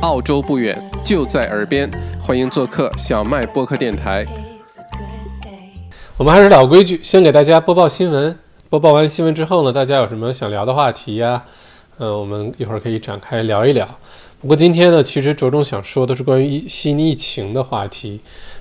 [0.00, 4.24] 澳洲不远，就在耳边，欢迎做客小麦播客电台。
[6.16, 8.34] 我们还是老规矩，先给大家播报新闻。
[8.70, 11.42] 播报完新闻之后呢，大家有什么想聊的话题呀？
[11.98, 13.86] 嗯，我们一会儿可以展开聊一聊。
[14.40, 18.20] 不过今天呢，其实着重想说的是关于悉尼疫情的话题。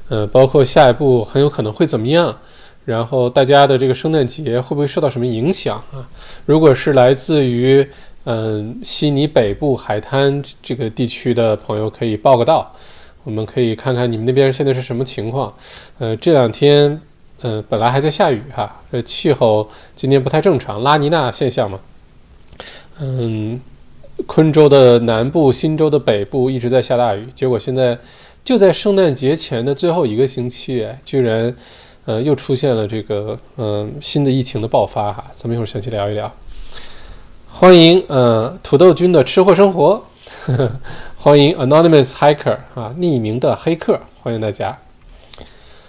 [0.10, 2.38] 呃，包括下一步很有可能会怎么样，
[2.84, 6.04] 然后大家的这个圣诞节会不会受到什么影响啊？
[6.46, 7.88] 如果是来自于
[8.26, 12.74] 嗯悉尼北部海滩这个地区的朋友，可以报个到，
[13.24, 15.54] 我们可以看看你们那边现在是什么情况。
[15.98, 17.00] 呃，这两天
[17.42, 21.80] 呃本来还在下雨哈，这气候今天不太正常，拉尼娜现象嘛。
[23.00, 23.60] 嗯，
[24.26, 27.98] 昆州的南部、新州的北部一直在下大雨，结果现在。
[28.42, 31.54] 就在圣诞节前的最后一个星期，居然，
[32.06, 35.26] 呃，又出现了这个，嗯，新的疫情的爆发哈。
[35.36, 36.34] 咱们一会儿详细聊一聊。
[37.60, 40.02] 欢迎，呃，土豆君的吃货生活，
[41.20, 44.78] 欢迎 Anonymous Hiker 啊，匿名的黑客，欢迎大家。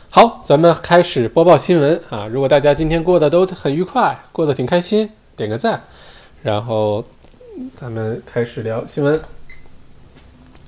[0.08, 2.26] 好，咱们开始播报新闻啊。
[2.26, 5.80] 如果大家今天过得都很愉快，过得挺开心，点个赞，
[6.42, 7.04] 然后
[7.76, 9.20] 咱们开始聊新闻。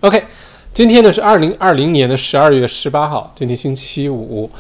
[0.03, 0.23] OK。
[0.75, 4.51] 今天呢是二零二零年的十二月十八号，今天星期五。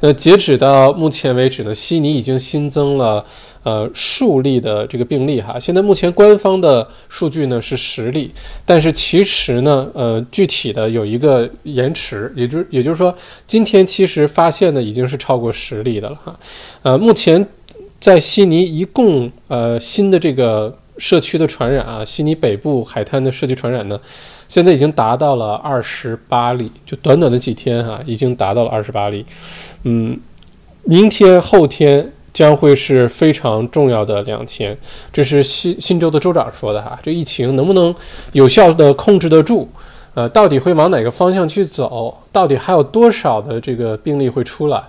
[0.00, 3.24] 那截止到目前为止呢，悉尼已经新增了
[3.62, 5.58] 呃数例的这个病例哈。
[5.58, 8.30] 现在目前官方的数据呢是十例，
[8.64, 13.14] 但是其实呢，呃，具体的有一个延迟，也就是也就是说，
[13.46, 16.38] 今天其实发现的已经是超过十例的了哈。
[16.82, 17.46] 呃，目前
[17.98, 24.00] 在悉尼一共呃新的这个社区的传染啊，悉尼北部海滩的社区传染呢。
[24.48, 29.24] 现在已经达到了二十八例，就短短的几天哈，已经达到了二十八例。
[29.84, 30.18] 嗯，
[30.82, 34.76] 明天后天将会是非常重要的两天，
[35.12, 36.98] 这是新新州的州长说的哈。
[37.02, 37.94] 这疫情能不能
[38.32, 39.68] 有效的控制得住？
[40.14, 42.16] 呃，到底会往哪个方向去走？
[42.32, 44.82] 到底还有多少的这个病例会出来？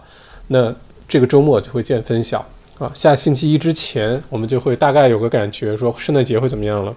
[0.48, 0.74] 那
[1.08, 2.46] 这个周末就会见分晓
[2.80, 2.92] 啊。
[2.94, 6.94] 下星期一之前，我们就会大概有个感觉，说圣诞节会怎么样了。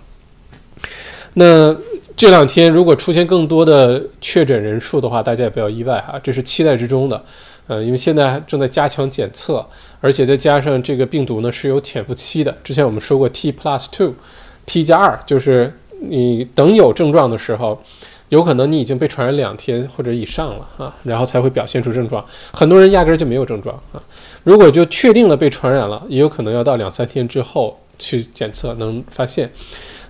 [1.34, 1.76] 那。
[2.16, 7.20] 这两天如果出现更多的确诊人数的话，大家也不要意外哈，这是期待之中的。
[7.66, 9.64] 呃，因为现在正在加强检测，
[10.00, 12.54] 而且再加上这个病毒呢是有潜伏期的。
[12.62, 17.82] 之前我们说过 T plus two，T 加二，就是你等有症状的时候，
[18.28, 22.24] 有可能你已经被传染两天或者以上了啊，然后才会表现出症状。
[22.52, 24.02] 很多人压根儿就没有症状啊。
[24.42, 29.50] 如果就确定了被传染了，也有可能要到两三天之后去检测能发现。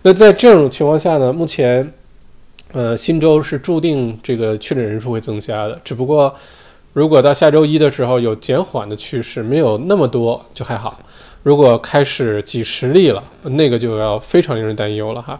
[0.02, 1.92] 那在这种情况下呢，目前，
[2.72, 5.80] 呃，新州是注定这个确诊人数会增加的。
[5.84, 6.34] 只不过，
[6.94, 10.98] 如果到下周一的时候有减缓的趋势，没有那么多就还好。
[11.42, 15.38] 如果开始几十例了，那个就要非常令人担忧了哈。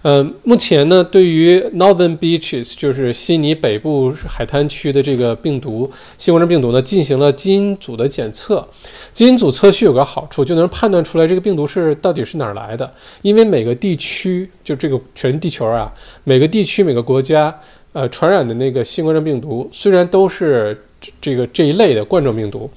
[0.00, 8.66] 呃，目前呢，对于 Northern Beaches，就是悉尼北部海滩区的这个病毒，新冠状病毒呢，进行了基因组的检测。
[9.12, 12.90] 基因组测序有个好处，就能判断出来这个病毒是到底是哪儿来的。
[13.20, 15.92] 因为每个地区，就这个全地球啊，
[16.24, 17.54] 每个地区每个国家，
[17.92, 20.82] 呃，传染的那个新冠状病毒，虽然都是
[21.20, 22.70] 这个这一类的冠状病毒。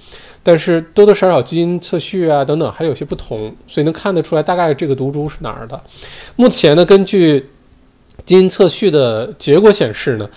[0.48, 5.82] 但是多多少少基因测序啊等等还有些不同，所以能看得出来大概这个毒株是哪儿的。
[6.36, 7.44] 目前呢，根据
[8.26, 10.30] 基因测序的结果显示呢，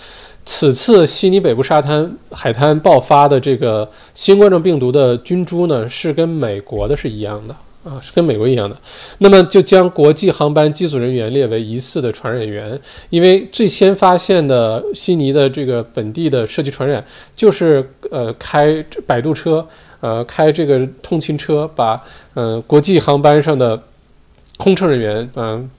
[0.43, 8.77] 此次悉尼北部沙滩海滩爆发的这个新冠状病毒的菌株呢，是跟美国的是一样的啊，是跟美国一样的。
[9.19, 12.79] 那么就将国际航班机组人员列为疑似的传染源，
[13.09, 19.67] 因为最先发现的悉尼的这个本地的社区传染就是呃开摆渡车。
[20.01, 22.01] 呃，开这个通勤车把
[22.33, 23.77] 呃国际航班上的
[24.55, 25.69] 空乘人员嗯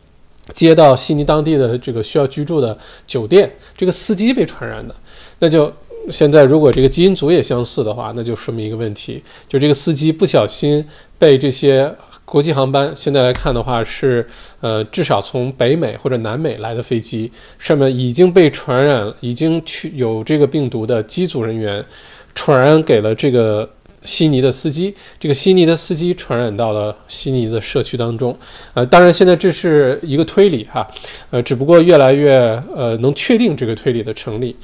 [0.53, 4.95] 接到悉尼当地的这个需要居住的酒店，这个司机被传染的，
[5.39, 5.73] 那就
[6.11, 10.85] 现在如果这个基因组也相似的话，那就说明一个问题，就这个司机不小心
[11.19, 11.93] 被这些
[12.25, 14.27] 国际航班现在来看的话是
[14.61, 21.85] 呃至少从北美或者南美来的飞机上面已经被传染，已经去有这个病毒的机组人员
[22.35, 23.69] 传染给了这个。
[24.03, 28.35] 悉尼的司机，这个悉尼的司机传染到了悉尼的社区当中，
[28.73, 30.89] 呃，当然现在这是一个推理哈，
[31.29, 32.33] 呃，只不过越来越
[32.75, 34.57] 呃能确定这个推理的成立。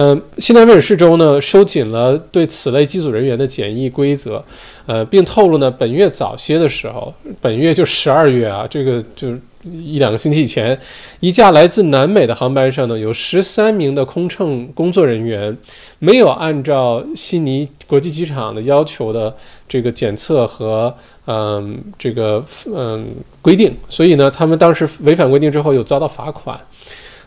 [0.00, 4.44] 嗯，新南威尔士州呢收紧了对此类机组人员的检疫规则，
[4.86, 9.34] 呃，并透露呢本月早些的时候，本月就十二月啊，这个就。
[9.64, 10.78] 一两个星期以前，
[11.18, 15.54] 一架来自南美的航班上呢，有十三名的空乘工作人员
[15.98, 19.34] 没有按照悉尼国际机场的要求的
[19.68, 20.94] 这个检测和
[21.26, 22.42] 嗯这个
[22.72, 23.04] 嗯
[23.42, 26.58] 规定，所以呢，他们当时违反规定之后又遭到罚款。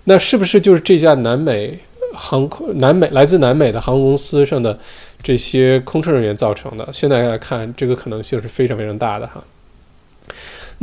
[0.05, 1.77] 那是不是就是这架南美
[2.13, 4.77] 航空、南美来自南美的航空公司上的
[5.21, 6.87] 这些空乘人员造成的？
[6.91, 9.43] 现在来看，这个可能性是非常非常大的哈。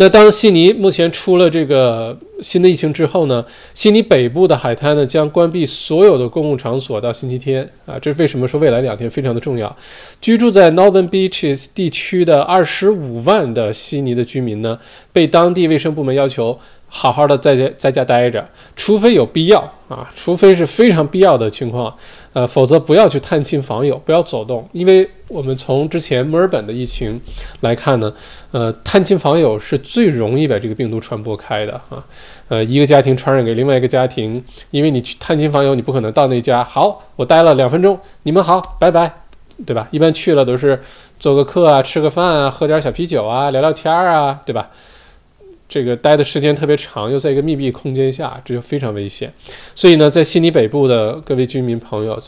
[0.00, 3.44] 那当悉尼目前出了这个新的疫情之后呢，
[3.74, 9.76] 悉尼北部的海滩呢将关闭所有的公共场所到星期天啊，这是为什么说未来两天非常的重要？
[10.20, 14.78] 居住在 Northern Beaches 地区的二十五万的悉尼的居民呢，
[15.12, 16.58] 被当地卫生部门要求。
[16.88, 21.94] 好好的在家在家待着，除非有必要啊，除非是非常必要的情况，
[22.32, 27.20] 呃，否则不要去探亲访友，不要走动，因为我们从之前墨尔本的疫情
[27.60, 28.12] 来看呢，
[28.52, 32.02] 呃，探亲访友是最容易把这个病毒传播开的啊，
[32.48, 39.12] 呃，一个家庭传染给另外一个家庭，因为你去探亲访友，你不可能到那家，好，我待了两分钟，你们好，拜拜，
[39.66, 39.86] 对吧？
[39.90, 40.82] 一般去了都是
[41.20, 44.70] 做个客啊，吃个饭啊，喝点小啤酒啊，聊聊天啊，对吧？
[45.68, 49.30] 这个待的时间特别长，又在一个密闭空间下，这就非常危险。
[49.74, 52.18] 所以呢，在悉尼北部的各位居民朋友，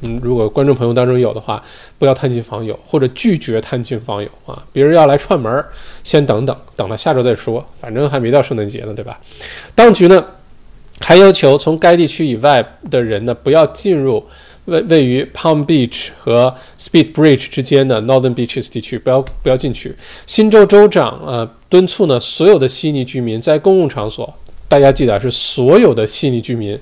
[0.00, 1.62] 嗯，如果观众朋友当中有的话，
[1.98, 4.60] 不要探亲访友，或者拒绝探亲访友啊。
[4.72, 5.64] 别人要来串门，
[6.02, 9.20] 先等等，等到下周再说，反正还没到圣诞节呢，对吧？
[9.74, 10.24] 当局呢，
[11.00, 14.24] 还要求从该地区以外的人呢，不要进入。
[14.66, 19.94] 位位于 Palm Beach 和 Speed Bridge 之间的 Northern Beaches 地区，不要不要进去。
[20.26, 24.32] 新州州长呃敦促呢所有的悉尼居民在公共场所，
[24.68, 26.78] 大家记得是所有的悉尼居民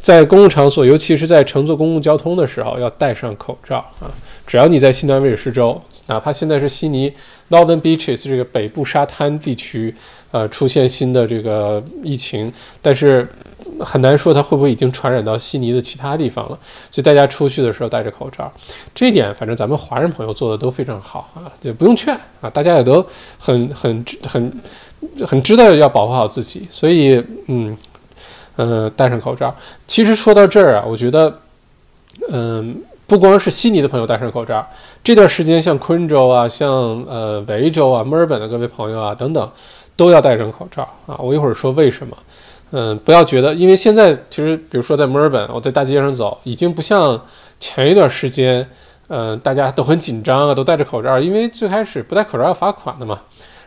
[0.00, 4.06] 在公共场所，尤其是在乘坐公共交通的时候要戴上口罩啊。
[4.46, 7.12] 只要你在新南威尔士州，哪怕现在是悉尼
[7.50, 9.92] Northern Beaches 这个北部沙滩地区，
[10.30, 13.26] 呃出现新的这个疫情，但是。
[13.80, 16.58] 很难说它会不会已经传染到悉尼的其他地方了，
[16.90, 18.52] 所以大家出去的时候戴着口罩，
[18.94, 23.04] 这一点反正咱们华人朋友做的都非常好啊，就不用劝啊，大家也都
[23.38, 24.62] 很很很
[25.26, 27.76] 很知道要保护好自己，所以嗯
[28.56, 29.54] 嗯戴上口罩。
[29.86, 31.40] 其实说到这儿啊，我觉得
[32.30, 34.66] 嗯不光是悉尼的朋友戴上口罩，
[35.02, 36.70] 这段时间像昆州啊，像
[37.08, 39.50] 呃维州啊、墨尔本的各位朋友啊等等，
[39.96, 41.16] 都要戴上口罩啊。
[41.18, 42.16] 我一会儿说为什么。
[42.76, 47.20] 嗯，不要觉得，因为现在其实，比如说在墨尔本，我在大街上走，已经不像
[47.60, 48.68] 前一段时间，
[49.06, 53.20] 嗯，大家都很紧张啊，都戴着口罩，因为最开始不戴口罩要罚款的嘛。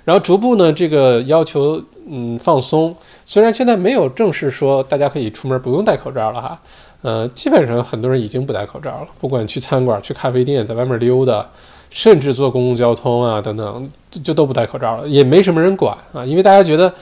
[0.04, 2.94] 然后逐步呢，这个要求嗯放松，
[3.25, 6.60] 虽然现在没有正式说大家可以出门不用戴口罩了哈，
[7.01, 11.48] 呃，基本上很多人已经不戴口罩了，不管去餐馆、去咖啡店，在外面溜达，
[11.89, 13.89] 甚至坐公共交通啊等等，
[14.21, 16.94] 就都不戴口罩了，也没什么人管啊，因为大家觉得。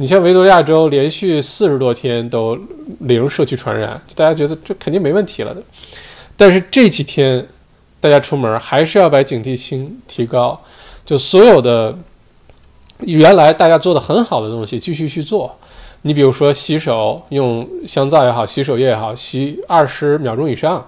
[0.00, 2.56] 你像维多利亚州连续四十多天都
[3.00, 5.60] 零社区传染，大家觉得这肯定没问题了的。
[6.36, 7.44] 但是这几天
[7.98, 10.60] 大家出门还是要把警惕性提高，
[11.04, 11.92] 就所有的
[13.00, 15.52] 原来大家做的很好的东西继续去做。
[16.02, 20.86] 你比如说洗手，用香皂也好，洗手液也好，洗二十秒钟以上。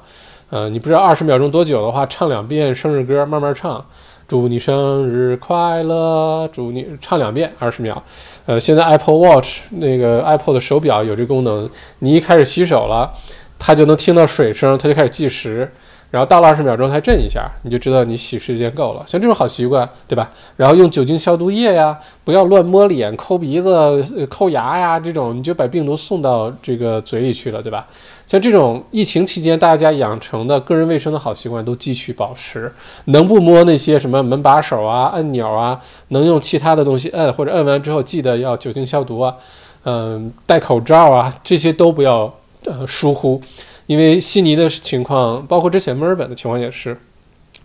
[0.51, 3.85] 呃，你不知道二十秒钟多久的话，唱两遍生日歌，慢慢唱。
[4.29, 6.49] 祝你生日快乐！
[6.53, 8.01] 祝你唱两遍，二十秒。
[8.47, 11.69] 呃，现在 Apple Watch 那个 Apple 的手表有这功能，
[12.01, 13.13] 你一开始洗手了，
[13.59, 15.71] 它就能听到水声，它就开始计时。
[16.11, 19.05] 然后到了二十秒钟，它震一下，你就知道你洗时间够了。
[19.07, 20.29] 像这种好习惯，对吧？
[20.57, 27.87] 然后用酒精消毒液呀，不要乱摸脸、抠鼻子、抠牙呀，这种你就把病毒送到这个嘴里去了，对吧？
[28.31, 32.73] 像这种疫情期间大家养成的个人卫生的好习惯都继续保持。
[33.07, 39.35] 能不摸那些什么门把手啊、按钮啊，能用其他的东西摁，或者摁完之后记得要酒精消毒啊，
[39.83, 42.33] 嗯，戴口罩啊，这些都不要
[42.67, 43.43] 呃疏忽。
[43.87, 46.97] 因为悉尼的情况，包括之前墨尔本的情况也是，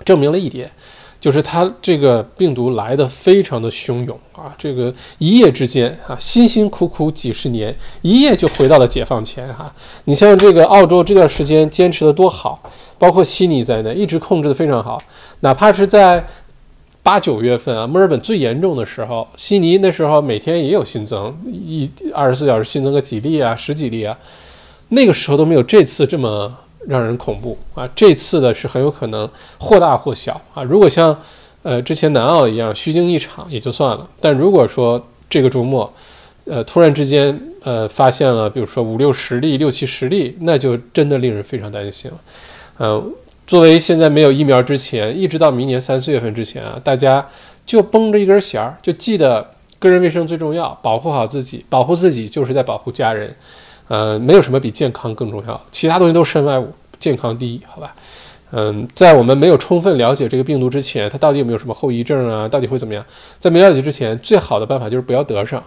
[0.04, 0.72] 证明了一点，
[1.26, 9.74] 就是它这个病毒来的非常的汹涌啊，这个一夜之间啊，辛辛苦苦几十年，一夜就回到了解放前哈。
[10.04, 12.62] 你像这个澳洲这段时间坚持的多好，
[13.00, 15.02] 包括悉尼在内，一直控制的非常好，
[15.40, 16.24] 哪怕是在
[17.02, 24.16] 八九月份啊，墨尔本最严重的时候，悉尼那时候每天也有新增一二十四小时新增个几例啊，十几例啊。
[24.90, 26.56] 那个时候都没有这次这么
[26.88, 27.90] 让人恐怖啊！
[27.96, 30.64] 这次的是很有可能或大或小啊。
[30.64, 31.18] 如果像
[31.64, 35.92] 呃之前南澳一样虚惊一场也就算了，但如果说这个周末，
[36.46, 42.18] 呃突然之间呃发现了，比如说五六十例、六七十例，那就真的令人非常担心了。
[42.78, 43.04] 呃，
[43.48, 47.28] 作为现在没有疫苗之前，一直到明年三四月份之前啊，大家
[47.66, 53.36] 就绷着一根弦儿，就记得个人卫生最重要，保护好自己，保护自己就是在保护家人。
[53.88, 57.96] 呃，没有什么比健康更重要，其他东西都是身外物，健康第一，好吧？
[58.52, 62.48] 嗯，在我们没有充分了解这个病毒之前，它到底有没有什么后遗症啊？
[62.48, 63.04] 到底会怎么样？
[63.40, 65.62] 在没了解之前，最好的办法就是不要得上。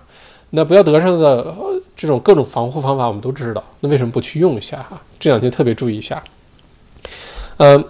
[0.51, 1.55] 那不要得上的
[1.95, 4.99] 这种各种防护方法我们都知道，那为什么不去用一下哈？
[5.21, 6.25] 这两天特别注意一下。
[7.59, 7.85] 呃，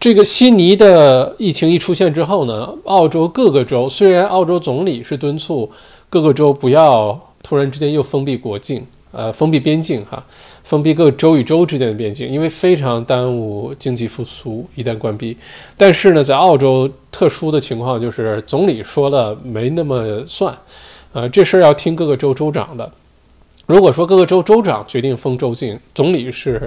[0.00, 5.70] 这个悉尼的疫情一出现之后呢，澳洲各个州虽然澳洲总理是敦促
[6.08, 10.24] 各个州不要突然之间又封闭国境，呃，封闭边境哈。
[10.64, 14.66] 封闭各州与州之间的边境，因为非常耽误经济复苏。
[14.74, 15.36] 一旦关闭，
[15.76, 20.56] 但是呢，在澳洲特殊的情况就是总理说了没那么算，
[21.12, 22.90] 呃，这事儿要听各个州州长的。
[23.66, 26.66] 如果说各个州州长决定封州境，总理是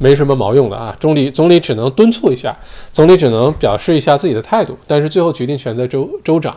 [0.00, 0.96] 没什么毛用的啊。
[0.98, 2.56] 总理总理只能敦促一下，
[2.92, 6.56] 总理只能表示一下自己的态度，但是最后决定权在州州长。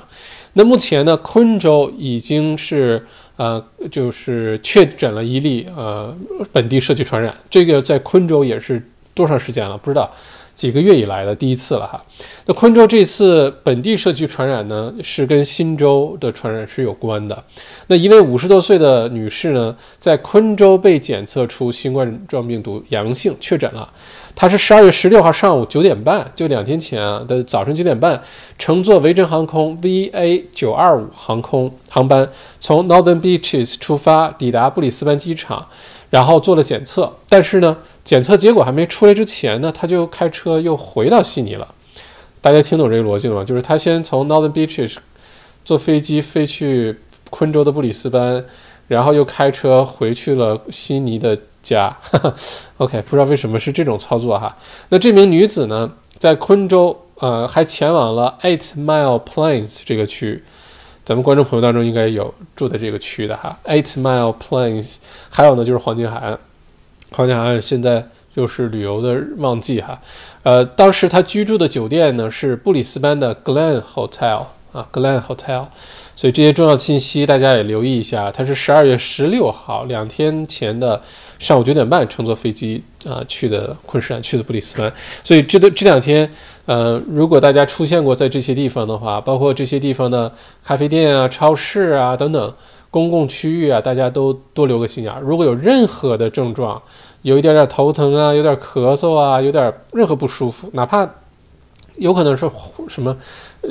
[0.53, 3.05] 那目前呢，昆州已经是。
[3.39, 6.13] 呃，就是确诊了一例呃
[6.51, 9.77] 本地社区传染，这个在昆州也是多长时间了？
[9.77, 10.11] 不知道，
[10.53, 12.03] 几个月以来的第一次了哈。
[12.45, 17.43] 那昆州这次本地社区传染呢，是跟新州的传染是有关的。
[17.87, 23.89] 那一位五十多岁的女士呢，在昆州被检测出新冠状病毒阳性确诊了。
[24.41, 28.23] 他是十二月十六号上午九点半，就两天前啊的早晨九点半，
[28.57, 32.25] 乘坐维珍航空 VA 九二五航空航班
[32.57, 35.67] 从 Northern Beaches 出发，抵达布里斯班机场，
[36.09, 37.11] 然后做了检测。
[37.27, 41.67] 但是呢，检测结果还没出来之前呢，他就开车又回到悉尼了。
[42.39, 43.43] 大家听懂这个逻辑了吗？
[43.43, 44.95] 就是他先从 Northern Beaches
[45.65, 46.97] 坐飞机飞去
[47.29, 48.45] 昆州的布里斯班，
[48.87, 51.37] 然后又开车回去了悉尼的。
[51.69, 51.95] 加，
[52.77, 54.57] OK，不知道为什么是这种操作哈。
[54.89, 60.43] 那这名女子呢，在昆州，呃，还前往了 Eight Mile Plains 这个区。
[61.05, 63.55] 咱们观众朋友当中应该有住在这个区的哈。
[63.65, 64.95] Eight Mile Plains，
[65.29, 66.39] 还有呢就是黄金海岸。
[67.11, 69.99] 黄金海岸现在又是旅游的旺季哈。
[70.41, 75.65] 呃，当时她居住的酒店呢是布里斯班的 Glen Hotel 啊，Glen Hotel。
[76.19, 78.29] 所以这些重要信息大家也留意一下。
[78.29, 81.01] 他是十二月十六号两天前的
[81.37, 84.91] 上午九点半乘坐飞机啊去的昆士兰，去的布里斯班。
[85.23, 86.29] 所以这都这两天，
[86.65, 90.29] 呃，如果大家出现过在这些地方的话，包括这些地方的
[90.61, 92.53] 咖啡店啊、超市啊等等
[92.91, 95.13] 公共区域啊，大家都多留个心眼。
[95.21, 96.81] 如果有任何的症状，
[97.21, 101.09] 有一点点头疼啊，有点咳嗽啊，有点任何不舒服，哪怕
[101.95, 102.51] 有可能是
[102.89, 103.15] 什么。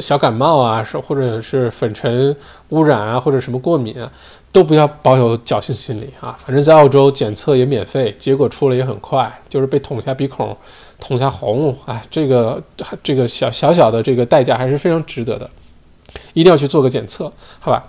[0.01, 2.37] 小感冒啊，是或者是粉尘
[2.69, 4.13] 污染啊，或者什么过敏啊，
[4.53, 6.39] 都不要抱有侥幸心理啊。
[6.45, 10.57] 反正，在澳洲检测也免费，结果出来也很快，就是被捅下鼻孔、
[11.01, 12.63] 捅下喉咙，哎，这个
[13.03, 15.51] 这个小小小的这个代价还是非常值得的，
[16.35, 17.85] 一定要去做个检测，好吧？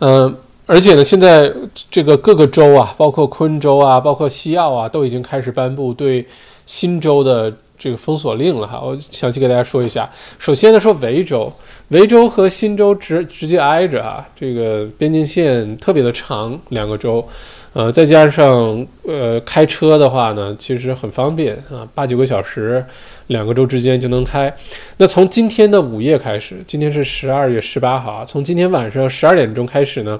[0.00, 1.50] 嗯，而且呢，现在
[1.90, 6.26] 这个各个州啊，包括昆州啊，包括西澳啊，都已经开始颁布对
[6.66, 7.52] 新州的。
[7.78, 10.10] 这个封锁令了哈，我详细给大家说一下。
[10.38, 11.52] 首先呢，说维州，
[11.88, 17.26] 维州和新州直直接挨着啊，这个边境线特别的长，两个州，
[17.72, 22.84] 呃，再加上呃开车的话呢，其实很方便啊，八九个小时，
[23.28, 24.52] 两个州之间就能开。
[24.96, 30.18] 那从今天的午夜开始，今天是十二月十八号啊，从今天晚上十二点钟开始呢，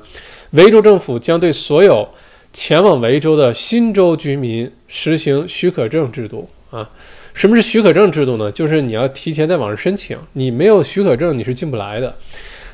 [0.50, 2.06] 维州政府将对所有
[2.52, 6.88] 前往维州的新州居民实行许可证制度啊。
[7.36, 8.50] 什么是许可证制度呢？
[8.50, 12.12] 就是你要提前在网上申请，你没有许可证你是进不来的。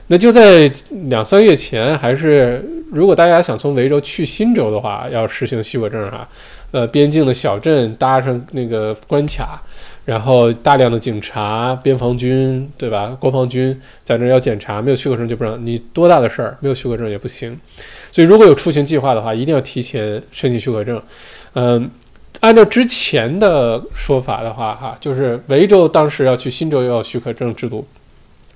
[0.06, 0.70] 那就在
[1.08, 6.26] 两三月前，还是如果大家想从维州去新州的话，要实行许可证哈。
[6.70, 9.60] 呃，边境的小镇搭上那个关卡，
[10.04, 13.16] 然后大量的警察、边防军，对吧？
[13.18, 15.76] 国防军在那要检查，没有许可证就不让你。
[15.92, 17.58] 多大的事儿，没有许可证也不行。
[18.12, 21.02] 所以如果有出行计划的话，一定要提前申请许可证。
[21.54, 21.90] 嗯。
[22.40, 27.86] 按照之前的说法的话，哈，就是维州当时要去新州要许可证制度。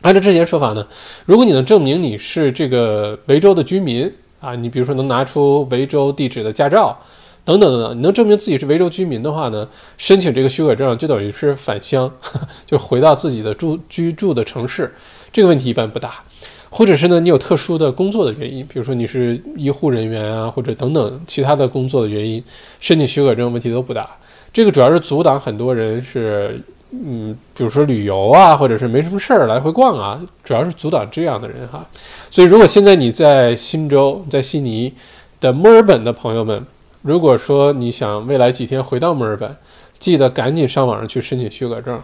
[0.03, 0.87] 按照之前说法呢，
[1.25, 6.97] 如果你能证明你是这个维州的居民啊，你比如说能拿出维州地址的驾照
[7.45, 12.11] 等等等等，你能证明自己是维州居民的话呢，申请这个许可证就等于是返乡，
[12.67, 14.93] 就回到自己的住居住的城市，
[15.33, 16.23] 这个问题一般不大。
[16.71, 22.43] 或者是呢，你有特殊的工作的原因，比如说你是医护人员啊，或者等等其他的工作的原因，
[22.81, 24.09] 申请许可证问题都不大。
[24.53, 31.87] 这个主要是阻挡很多人是，嗯，比如说旅游啊，或者是没什么事儿来回逛啊，主要是阻挡这样的人哈。
[32.31, 34.93] 所以，如果现在你在新州，在悉尼
[35.41, 36.65] 的墨尔本的朋友们，
[37.03, 39.57] 如果说你想未来几天回到墨尔本，
[39.99, 42.01] 记得赶紧上网上去申请许可证，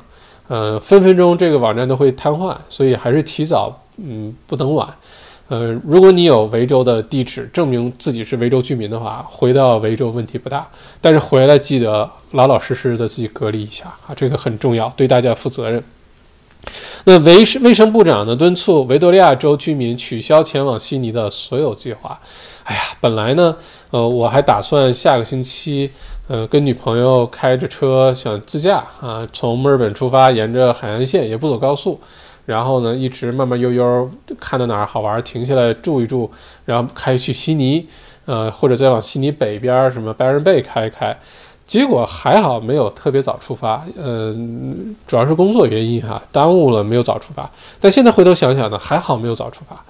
[0.49, 3.79] 呃，分分钟这个网站都会瘫痪，所以还是提早。
[3.97, 4.89] 嗯，不等晚。
[5.49, 10.67] 呃，如果你有维州的地址，证明自己是维州居民的话，回到维州问题不大。
[11.01, 15.83] 但是回来记得老老实实的自己隔离一下啊，这个很重要，对大家负责任。
[17.05, 22.19] 那卫卫生部长呢敦促维多利亚州居民取消前往悉尼的所有计划。
[22.65, 23.57] 哎呀，本来呢，
[23.91, 25.91] 呃，我还打算下个星期，
[26.29, 32.01] 呃，跟女朋友开着车想自驾啊，从墨尔本出发，沿着海岸线也不走高速，
[32.47, 36.31] 然后呢，一直慢慢悠悠看到哪儿好玩，停下来住一住，
[36.65, 37.87] 然后开去悉尼，
[38.27, 41.19] 呃，或者再往悉尼北边什么 Byron Bay 开一开。
[41.65, 44.35] 结果还好没有特别早出发，呃，
[45.07, 47.51] 主要是工作原因哈，耽误了没有早出发。
[47.81, 49.83] 但现在回头想想呢，还好没有早出发。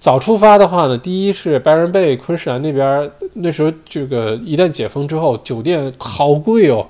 [0.00, 6.86] 早出发的话呢，第一是白人贝昆士兰那边那时候这个一旦解封之后，酒店好贵哦。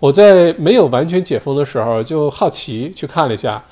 [0.00, 3.62] 我在没有完全解封的时候就好奇去看了一下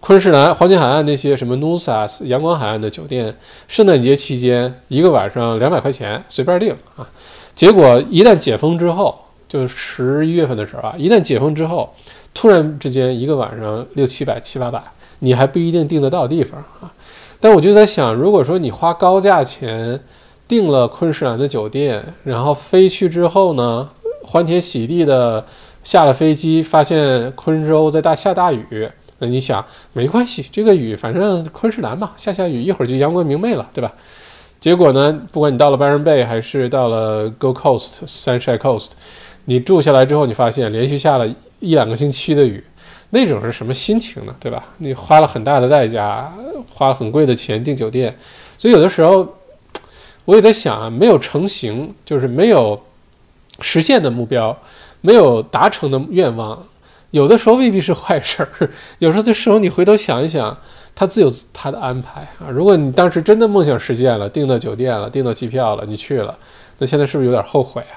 [0.00, 3.34] 昆士兰黄金海岸那些什么 Nusa 阳光海岸的酒店，
[3.66, 7.08] 圣诞节期间一个晚上两百块钱随便订啊。
[7.54, 9.18] 结果一旦解封之后，
[9.48, 11.94] 就十一月份的时候啊，一旦解封之后，
[12.34, 14.82] 突然之间一个晚上六七百七八百，
[15.20, 16.92] 你还不一定订得到地方啊。
[17.40, 20.00] 但我就在想，如果说你花高价钱
[20.46, 23.88] 订了昆士兰的酒店，然后飞去之后呢，
[24.22, 25.44] 欢天喜地的
[25.84, 33.92] 下了飞机，发现昆州在大下大雨，那你想没关系，这个雨反正昆士兰嘛，下下雨一会儿就阳光明媚了，对吧？
[34.58, 38.90] 结果呢，不管你到了 Byron Bay 还是到了 Go Coast、Sunshine Coast。
[39.44, 41.26] 你住下来之后，你发现连续下了
[41.60, 42.62] 一两个星期的雨，
[43.10, 44.34] 那种是什么心情呢？
[44.38, 44.62] 对吧？
[44.76, 46.30] 你花了很大的代价，
[46.70, 48.14] 花了很贵的钱订酒店，
[48.58, 49.26] 所以有的时候
[50.24, 52.78] 我也在想啊，没有成型，就是没有
[53.60, 54.56] 实现的目标，
[55.00, 56.62] 没有达成的愿望，
[57.10, 58.70] 有的时候未必是坏事儿。
[59.00, 60.54] 有时候这时候你回头想一想，
[60.94, 62.50] 他自有他的安排啊。
[62.50, 66.36] 如果你当时真的梦想实现了，订到酒店了，订到机票了，你去了，
[66.76, 67.96] 那现在是不是有点后悔啊？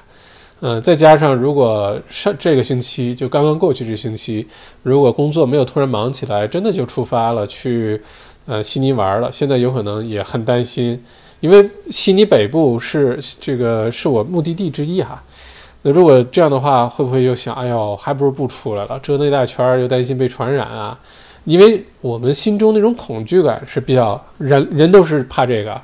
[0.63, 4.47] 嗯，再加上如果上这个星期就刚刚过去这星期，
[4.83, 7.99] 如果工作没有突然忙起来，真的就出发了去，
[8.45, 9.31] 呃，悉尼玩了。
[9.31, 11.03] 现在有可能也很担心，
[11.39, 15.23] 因为悉尼北部是这个是我目的地之一哈。
[15.81, 20.99] 那如果这样的话，会不会又想，哎呦，还不如不出来了，折腾一大圈又担心被传染啊？
[21.45, 25.81] 因为我们心中那种恐惧感是比较人人都是怕这个。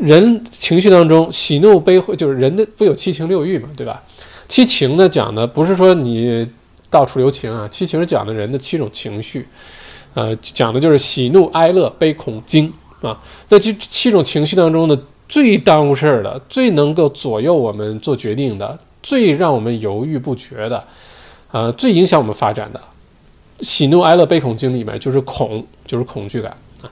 [0.00, 4.02] 人情绪当中，喜怒悲，就是人的不有七情六欲嘛，对吧？
[4.48, 6.48] 七情呢，讲的不是说你
[6.90, 9.46] 到处留情啊，七情是讲的人的七种情绪，
[10.14, 13.20] 呃，讲的就是喜怒哀乐悲恐惊啊。
[13.50, 20.82] 那这七种情绪当中呢最耽误事儿的，最能够左右我们做决定的，最让我们犹豫不决的，
[21.52, 22.80] 呃，最影响我们发展的，
[23.60, 26.90] 喜怒哀乐悲恐惊里面就是恐，就是恐惧感啊，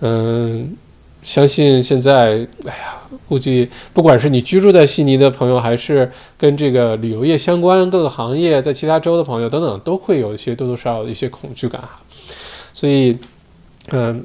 [0.00, 0.76] 嗯。
[1.22, 2.96] 相信现在，哎呀，
[3.28, 12.00] 估计不管是你居住在悉尼的朋友，还是跟这个旅游业相关各个行业在其他州的朋友等等，都会有一些多多少少的一些恐惧感哈。
[12.72, 13.18] 所以，
[13.90, 14.24] 嗯，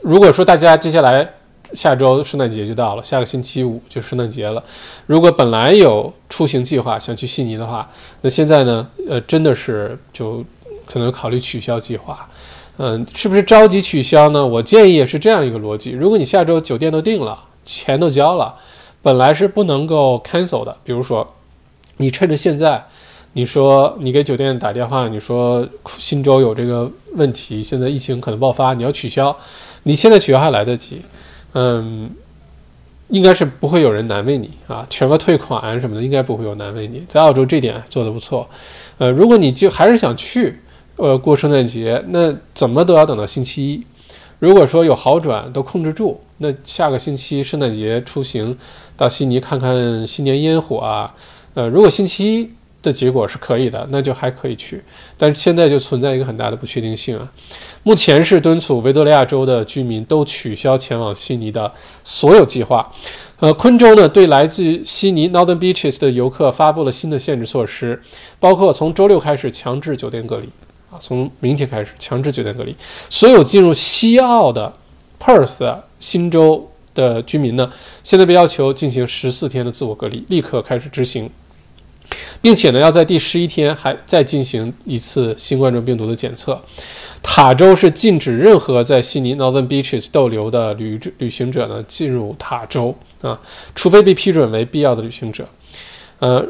[0.00, 1.28] 如果说大家接下来
[1.74, 4.62] 下周圣诞节就到了，下个星期五就圣诞节了，
[5.06, 7.90] 如果本来有出行计划想去悉尼的话，
[8.22, 10.42] 那现在呢，呃，真的是就
[10.86, 12.26] 可能考虑取消计划。
[12.76, 14.44] 嗯，是不是着急取消呢？
[14.44, 18.56] 我建议也是这样一个逻辑：如果你下周酒店都订了，钱都交了，
[19.00, 20.76] 本来是不能够 cancel 的。
[20.82, 21.34] 比如说，
[21.98, 22.84] 你趁着现在，
[23.34, 25.64] 你说你给酒店打电话，你说
[25.98, 29.36] 新州有这个问题，现在疫情可能爆发，你要取消，
[29.84, 31.00] 你现在取消还来得及。
[31.52, 32.10] 嗯，
[33.06, 37.04] 应该是不会有人难为你啊，全额退款什么的，应该不会有难为你。
[37.08, 38.48] 在澳洲这点做得不错。
[38.98, 40.58] 呃，如果你就还是想去。
[40.96, 43.84] 呃，过圣诞节那怎么都要等到星期一。
[44.38, 48.56] 如果说有好转，都控制住，那下个星期圣诞节出行
[48.96, 51.14] 到悉尼看看新年烟火啊。
[51.54, 52.50] 呃，如果星期一
[52.82, 54.82] 的结果是可以的，那就还可以去。
[55.16, 57.32] 但是现在就存在一个很大的不确定性啊。
[57.82, 62.92] 目前是敦促维多利亚州的居民都取消前往悉尼的所有计划。
[63.40, 68.02] 呃，昆州呢对来自悉尼 Northern Beaches 的游客发布了新的限制措施，
[68.38, 70.48] 包括从周六开始强制酒店隔离。
[71.00, 72.74] 从明天开始强制酒店隔离，
[73.10, 74.72] 所有进入西澳的
[75.18, 77.70] Perth 新州的居民呢，
[78.02, 81.30] 现在被要求进行十四天的自我隔离，立刻开始执行，
[82.40, 86.60] 并且呢，要在第十一天还再进行一次新冠状病毒的检测。
[87.22, 93.40] 塔州是禁止任何在悉尼 Northern Beaches 逗留的旅旅行者呢进入塔州啊，
[93.74, 95.48] 除非被批准为必要的旅行者，
[96.18, 96.46] 呃。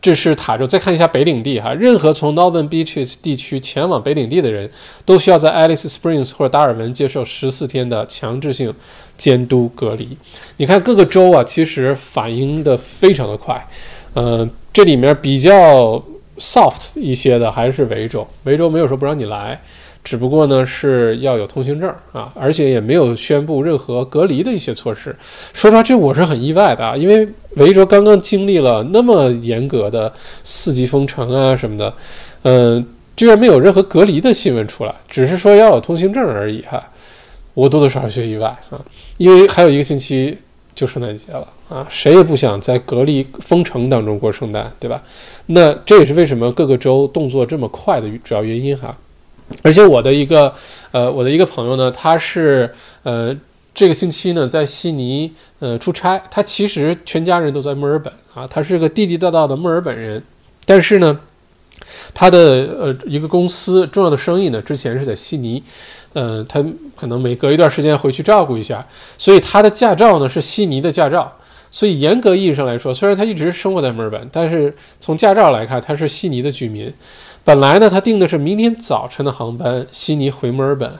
[0.00, 0.66] 这是塔州。
[0.66, 4.70] 再看一下北领地哈，任何从 Northern Beaches 地区前往北领地的人
[5.04, 8.72] 都需要在 Alice Springs 或者达尔文接受十四天的强制性
[9.16, 10.16] 监督隔离。
[10.58, 13.66] 你看各个州啊，其实反应的非常的快。
[14.14, 16.02] 呃，这里面比较
[16.38, 19.60] soft 一些的还是维州，维州没有说不让你来，
[20.08, 25.14] 只不过呢是要有通行证啊，而且也没有宣布任何隔离的一些措施。
[25.52, 30.10] 说实话，这我是很意外的啊，因为维州刚刚经历了那么严格的
[30.42, 31.92] 四级封城啊什么的，
[32.44, 32.86] 嗯，
[33.18, 36.82] 居然没有任何隔离的新闻出来，只是说要有通行证而已哈。
[37.52, 38.80] 我多多少少有些意外啊，
[39.18, 40.38] 因为还有一个星期
[40.74, 45.02] 就圣诞节了啊，谁也不想在隔离封城当中过圣诞，对吧？
[45.44, 48.96] 那这也是为什么各个州动作这么快的主要原因哈。
[49.62, 50.54] 而且我的一个
[50.90, 53.36] 呃，我的一个朋友呢，他是呃
[53.74, 60.22] 这个星期呢在悉尼呃出差，他其实全家人都在墨尔本啊，他是个地地道道的墨尔本人，
[60.64, 61.18] 但是呢，
[62.12, 62.38] 他的
[62.78, 65.62] 呃一个公司重要的生意呢之前是在悉尼。
[66.14, 66.64] 嗯，他
[66.96, 68.84] 可能每隔一段时间回去照顾一下，
[69.18, 71.30] 所以他的驾照呢是悉尼的驾照，
[71.70, 76.92] 所以严格意义上来说，虽然他一直生活在墨尔本，但是从驾照来看，他是悉尼的居民。
[77.48, 80.92] 本来呢，他订的是明天早晨的航班，悉尼回墨尔本，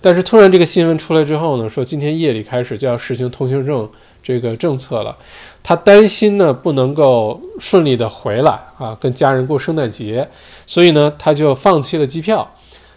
[0.00, 3.88] 但是突然这个新闻出来之后呢，说今天夜里开始就要实行通行证
[4.20, 5.16] 这个政策了，
[5.62, 10.28] 他担心呢不能够顺利的回来啊，跟家人过圣诞节，
[10.66, 12.52] 所以呢他就放弃了机票。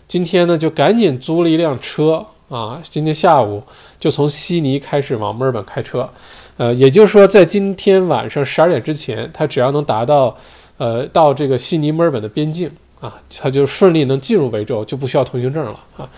[0.08, 2.82] 今天呢，就赶紧租了一辆车啊！
[2.82, 3.62] 今天下午
[4.00, 6.10] 就从悉尼开始往墨尔本开车，
[6.58, 10.36] 呃，也就是说，在今天晚上十二点之前，他只要能达到，
[10.78, 12.68] 呃，到这个悉尼墨尔本的边境
[13.00, 16.10] 啊，他就顺利能进入维州，就不需要通行证了啊。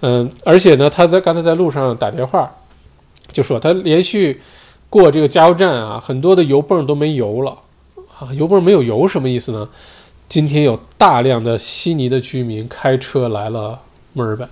[0.00, 2.50] 嗯，而且呢，他在刚才在路上打电话，
[3.32, 4.40] 就说他连续
[4.88, 7.58] 过这个加油站啊，很多的油泵都没油了
[8.18, 9.68] 啊，油泵没有油什么意思呢？
[10.28, 13.80] 今天有大量的悉尼的居民开车来了
[14.12, 14.46] 墨尔本，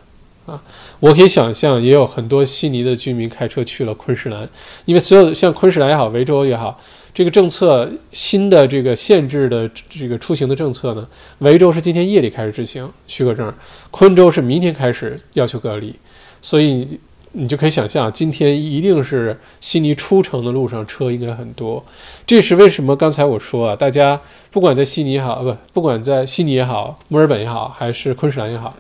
[0.47, 0.63] 啊，
[1.01, 4.49] 我可以想象，也有很多悉尼的居民开车去了昆士兰，
[4.87, 6.81] 因为所有像昆士兰也好，维州也好，
[7.17, 13.51] 这个政策新的这个限制的这个出行的政策呢，维州是今天夜里开始执行许可证，
[13.91, 15.95] 昆州是明天开始要求隔离，
[16.43, 17.01] 所以。
[17.39, 21.85] 你就可以想象，今天一定是悉尼出城的路上车应该很多。
[22.27, 22.97] 这是为什么？
[22.97, 24.19] 刚才我说啊，大家
[24.51, 28.75] 不管在悉尼也好，不不管在悉尼也好，墨尔本也好，还是昆士兰也好，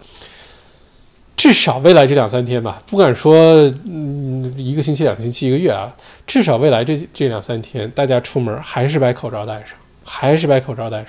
[1.36, 5.94] 至少未来这两三天吧，不敢说嗯一个星期、两个星期、一个月啊，
[6.26, 11.08] 至少未来这这两三天，大家出门还是把口罩戴上，还是把口罩戴上。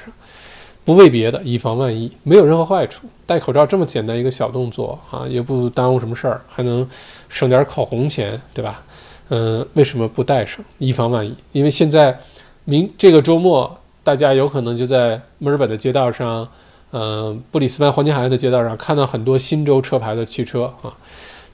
[0.84, 3.08] 不为别的，以防万一，没有任何坏处。
[3.26, 6.90] 戴口罩这么简单一个小动作啊，也不耽误什么事儿，还能
[7.28, 8.82] 省点口红钱，对吧？
[9.28, 11.36] 嗯，为什么不戴上，以防万一？
[11.52, 12.18] 因为现在
[12.64, 16.48] 明这个周末，大家有可能就在墨尔本的街道上，
[16.92, 20.94] 嗯，布里斯班黄金海岸的街道上看到很多新州车牌的汽车啊。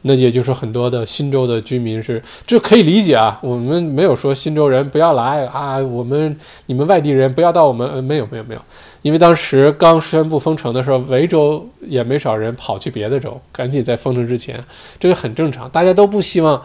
[0.05, 3.39] 那也就是很多的新州的居民是，这可以理解啊。
[3.41, 8.59] 我们没有说新州人不要来啊，我们你们外地人不要到我们，没有没有没有，
[9.01, 14.61] 因为当时刚宣布封城的时候，维州也没少人跑去别的州，赶紧在封城之前，
[14.99, 16.61] 这个很正常，大家都不希望，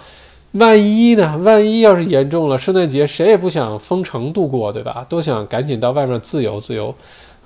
[0.53, 1.39] 万一呢？
[1.45, 5.07] 万一要是严重了，圣诞节谁也不想封城度过，对吧？
[5.09, 6.93] 都想赶紧到外面自由自由，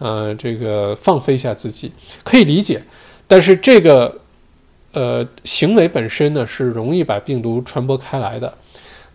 [0.02, 1.92] 呃，这个放飞一下自己，
[2.24, 2.82] 可以理解，
[3.26, 4.18] 但是这个。
[4.94, 8.52] 呃，行为本身呢是容易把病毒传播开来的。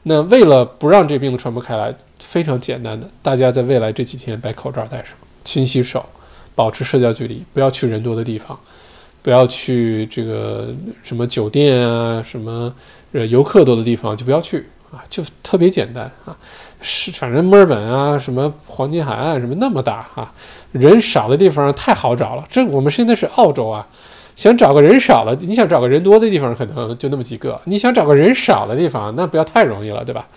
[0.02, 5.10] 那为了不让这病毒传播开来，非常简单的，大家在未来这几天把口罩戴上，
[5.44, 6.04] 勤洗手，
[6.56, 8.60] 保持社交距离，不要去人多的地方，
[9.22, 10.70] 不要去这个
[11.04, 12.74] 什么酒店啊，什么
[13.12, 16.36] 呃游客多的地方就不要去啊，就特别简单啊。
[16.82, 20.34] 是，反正墨尔本啊，什么黄金海岸什么那么大哈，
[20.72, 22.48] 人少的地方太好找了。
[22.50, 23.88] 这我们现在是澳洲啊。
[24.36, 27.60] 想找个人少了，你想找个人多的地方，可能就那么几个。
[27.64, 30.28] 你想找个人少的地方，那不要太容易了，对吧？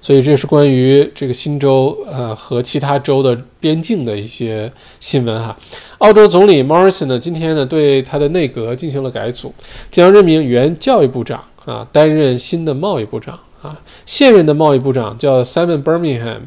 [0.00, 4.70] 所以这是关于这个新州呃和其他州的边境的一些
[5.00, 5.56] 新闻哈。
[5.98, 9.52] 澳洲总理 Morrison 呢，今天呢对他的内阁进行了改组，
[9.90, 16.42] 将任命原教育部长啊担任新的贸易部长啊，现任的贸易部长叫 Simon Birmingham，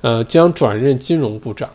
[0.00, 1.68] 呃将转任金融部长。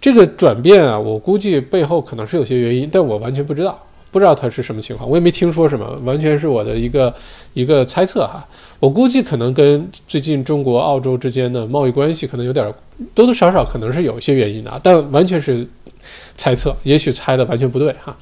[0.00, 7.14] 这个转变啊，我估计背后可能是有些原因，但我完全不知道，不知道它是什么情况，我也没听说什么，完全是我的一个
[7.54, 8.46] 一个猜测哈。
[8.80, 12.72] 我估计可能跟最近中国澳洲之间的贸易关系可能有点
[13.14, 15.66] 多多少少可能是有一些原因的，但完全是
[16.36, 18.14] 猜测，也许猜的完全不对哈。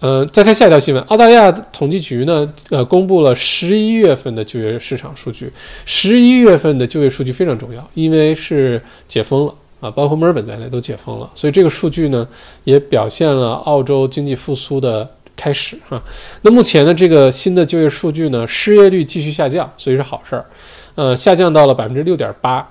[0.00, 5.50] 嗯，再看下一条新闻，澳大利亚统计局呢，呃，公布了十一月份的就业市场数据，
[5.86, 9.54] 十一月份的就业数据非常重要，因为是解封了。
[9.80, 12.26] 啊，包括墨尔本在内都解封了，所以这个数据呢，
[12.64, 16.02] 也表现了澳洲经济复苏的开始哈。
[16.42, 20.46] 那目前的这个新的就业数据呢，失业率继续下降，所以是好事儿，
[20.94, 22.66] 呃，下降到了百分之六点八，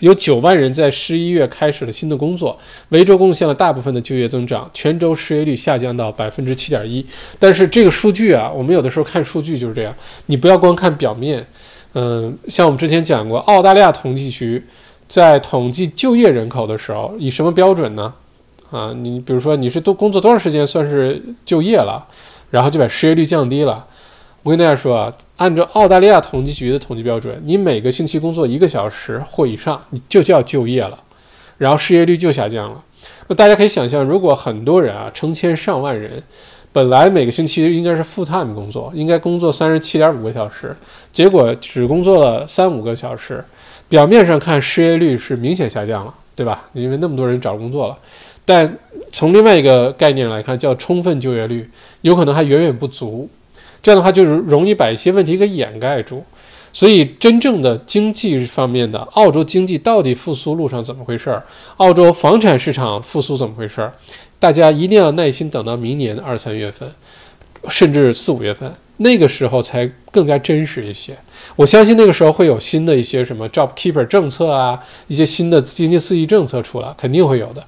[0.00, 2.58] 有九万人在十一月开始了新的工作，
[2.90, 7.04] 维州贡献了大部分的就业增长，全州失业率下降到百分之七点一。
[7.38, 9.94] 但是这个数据啊，我们有的时候看数据就是这样，
[10.26, 11.46] 你不要光看表面。
[11.94, 14.62] 嗯，像我们之前讲过，澳大利亚统计局
[15.08, 18.12] 在统计就业人口的时候，以什么标准呢？
[18.70, 22.06] 啊，你比如说你是多工作多长时间算是就业了，
[22.50, 23.86] 然后就把失业率降低了。
[24.42, 25.12] 我跟大家说啊。
[25.36, 30.98] 按照澳大利亚统计局的统计标准，你每个星期工作一个小时或以上，你就叫就业了，
[31.58, 32.82] 然后失业率就下降了。
[33.28, 36.22] 那大家可以想象，如果很多人啊，成千上万人，
[36.72, 40.74] 本来每个星期应该是 full time 工作，应该工作三十七点五个小时，
[41.12, 43.44] 结果只工作了三五个小时，
[43.88, 46.68] 表面上看失业率是明显下降了，对吧？
[46.72, 47.98] 因为那么多人找工作了，
[48.44, 48.76] 但
[49.12, 51.68] 从另外一个概念来看，叫充分就业率，
[52.00, 53.28] 有可能还远远不足。
[53.82, 56.24] 这样的话，就是容易把一些问题给掩盖住。
[56.72, 61.42] 所以，真正的经济方面的澳洲经济到底复苏路上怎么回事儿？
[61.78, 63.92] 澳洲房产市场复苏怎么回事儿？
[64.38, 66.92] 大家一定要耐心等到明年二三月份，
[67.70, 71.16] 甚至四五月份，那个时候才更加真实一些。
[71.56, 77.64] 我相信那个时候会有新的一些什么 Job Keeper 政策啊，一些新的经济刺激政策出来，肯定会有的。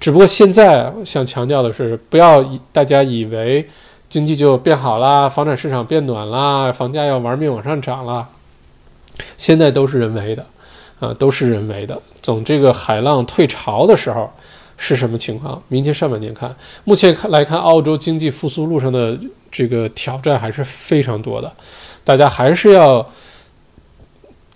[0.00, 3.68] 只不过现在想强调的是，不要以大家以为。
[4.08, 8.28] 经济就变好啦，房产市场变暖啦，房价要玩命往上涨了。
[9.38, 10.44] 现在都是人为的，
[11.00, 11.98] 啊，都是人为的。
[12.20, 14.30] 总这个海浪退潮的时候
[14.76, 15.62] 是什么情况？
[15.68, 16.54] 明天上半年看，
[16.84, 19.18] 目前看来看，澳洲经济复苏路上的
[19.52, 21.52] 这个挑战还是非常多的，
[22.02, 23.08] 大家还是要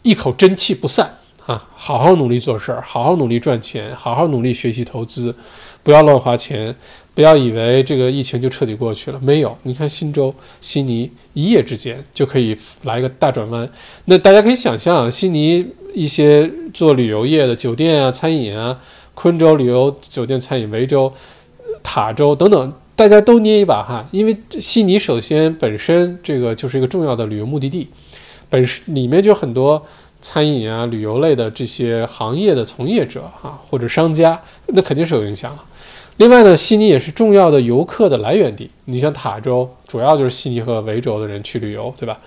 [0.03, 5.37] 一口真气不散啊，好好努力做事儿，好好努力赚钱，好好努力学习投资，
[5.83, 6.75] 不要乱花钱。
[7.15, 9.57] 不要以为这个疫情就彻底过去了，没有。
[9.63, 13.67] 你看新州、悉尼一夜之间就可以来个大转弯。
[14.05, 18.79] 那大家可以想象，悉尼一些做旅游业的酒店啊、餐饮啊，
[19.15, 21.11] 昆州旅游酒店、餐饮，维州、
[21.83, 27.87] 塔州等等，大家都捏一把汗，因为悉尼首先本身这个就是一个重要的旅游目的地，
[28.49, 29.85] 本身里面就很多
[30.23, 35.63] 餐饮啊、旅游类的这些行业的从业者啊或者商家，那肯定是有影响了。
[36.17, 38.71] 另外呢，悉尼也是重要的游客的来源地。
[38.87, 42.19] 你像塔州，主要就是悉尼和维州的人去旅游，对吧？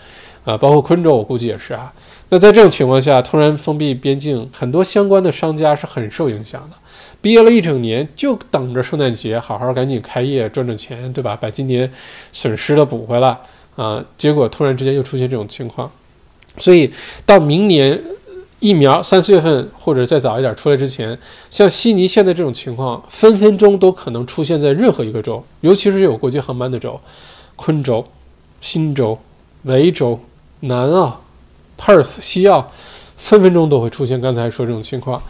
[0.46, 1.92] 啊，包括昆州，我估计也是啊。
[2.30, 6.76] 那在这种情况下，突然封闭边境，很多相关的商家是很受影响的。
[7.22, 11.38] 憋了一整年，就等着圣诞节好好赶紧开业赚赚钱，对吧？
[11.40, 11.92] 把今年
[12.32, 13.38] 损失的补回来
[13.76, 14.04] 啊。
[14.18, 15.92] 结果突然之间又出现这种情况，
[16.58, 16.94] 所以
[17.26, 18.00] 到明年。
[18.62, 21.18] 疫苗三四月份或者再早一点出来之前，
[21.50, 27.00] 像悉尼现在这种情况，分分钟都可能出现在任何一个州，尤其是有国际航班的州，
[27.56, 28.06] 昆州、
[28.60, 29.18] 新州、
[29.64, 30.20] 维州、
[30.60, 31.22] 南澳、
[31.80, 32.70] Perth、西澳，
[33.16, 35.22] 分分钟都会出现刚才说这种情况。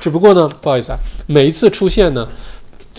[0.00, 2.26] 只不过呢，不好意思啊，每一次出现呢，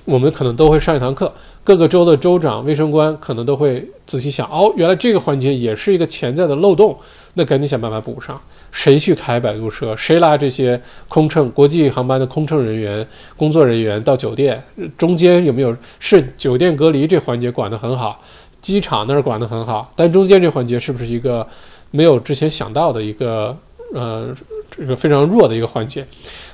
[0.06, 1.34] 我们可能都会上一堂课，
[1.64, 6.96] 各个州的州长、卫生官可能都会仔细想，哦，原来这个环节也是一个潜在的漏洞，
[7.34, 8.40] 那赶紧想办法补上。
[8.72, 9.94] 谁去开摆渡车？
[9.98, 14.64] 谁拉这些空乘国际航班的空乘人员、工作人员到酒店？
[14.98, 18.22] 中间有没有是酒店隔离这环节管得很好？
[18.62, 21.46] 机场那儿管得很好，但中间这环节是不是一个
[21.90, 23.58] 没有之前想到的一个
[23.94, 24.30] 呃
[24.70, 26.06] 这个非常弱的一个环节？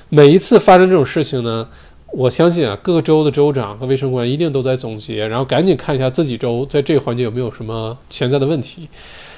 [0.08, 1.68] 每一次发生这种事情呢，
[2.12, 8.88] 我相信啊，各个州的州长和卫生官一定都在总结，然后赶紧看一下自己州在这个环节有没有什么潜在的问题。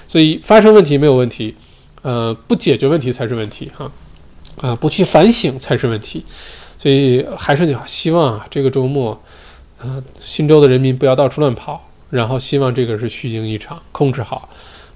[0.06, 1.54] 所以发生问题没有问题。
[2.02, 3.92] 呃，不解决问题才是问题哈，
[4.62, 6.24] 啊，不去反省才是问题，
[6.78, 9.20] 所以还是讲希望啊，这个周末，
[9.82, 14.48] 呃，新州的人民不要到处乱跑，然后希望这个是虚惊一场，控制好，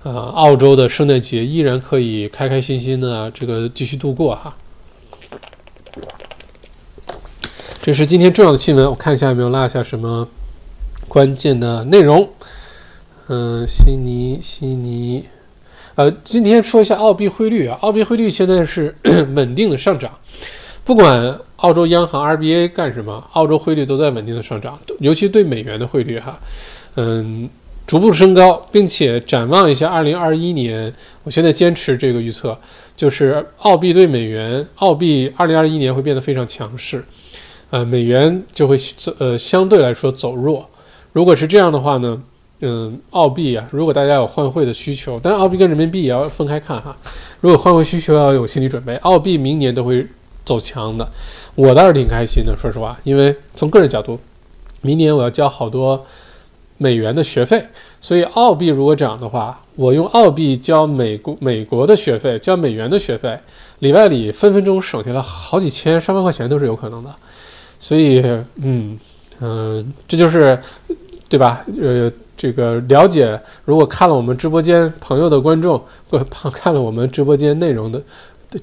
[0.03, 4.57] 呃，澳洲的圣诞节依然可以开开心心的这个继续度过哈。
[7.85, 10.27] 这是今天重要的新闻，我看一下有没有落下什么
[11.07, 12.27] 关键的内容。
[13.29, 15.23] 嗯，悉尼，悉尼。
[15.95, 18.97] 呃，今天说一下澳币汇率啊，澳币汇率现在是
[19.37, 20.19] 稳定的上涨，
[20.83, 26.41] 不管澳洲央行 RBA 干什么，澳洲汇率都在稳定的上涨，尤其对美元的汇率哈，
[26.95, 27.47] 嗯，
[27.87, 32.59] 逐步升高，并且展望一下2021年，我现在坚持这个预测，
[32.97, 37.05] 就是澳币对美元，澳币2021年会变得非常强势，
[37.75, 38.79] 呃，美元就会
[39.19, 40.65] 呃相对来说走弱，
[41.13, 42.23] 如果是这样的话呢？
[42.61, 46.97] 嗯，澳币啊，如果大家有换汇的需求，但澳币跟人民币也要分开看哈。
[47.41, 48.95] 如果换汇需求，要有心理准备。
[48.99, 50.07] 澳币明年都会
[50.45, 51.05] 走强的，
[51.57, 54.21] 我倒是挺开心的，说实话，因为从个人角度，
[54.81, 56.07] 明年我要交好多
[56.79, 57.61] 美元的学费，
[58.01, 63.37] 所以澳币如果涨的话，我用澳币交美国美国的学费，交美元的学费，
[63.81, 67.13] 里外里分分钟省下了好几千上万块钱都是有可能的。
[67.87, 68.23] 所以，
[68.63, 68.99] 嗯
[69.41, 70.59] 嗯，这就是
[71.29, 71.63] 对吧？
[71.79, 76.19] 呃，这个了解，如果看了我们直播间朋友的观众，或
[76.51, 78.01] 看了我们直播间内容的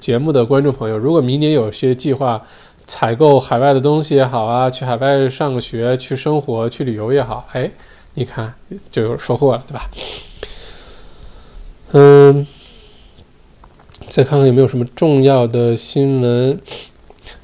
[0.00, 2.42] 节目的观众朋友，如果明年有些计划
[2.88, 7.70] 采购海外的东西也好啊，去海外上个学、去生活、去旅游也好，哎，
[8.14, 8.52] 你看
[8.90, 9.88] 就有收获了，对吧？
[11.92, 12.44] 嗯，
[14.08, 16.60] 再看看有没有什么重要的新闻。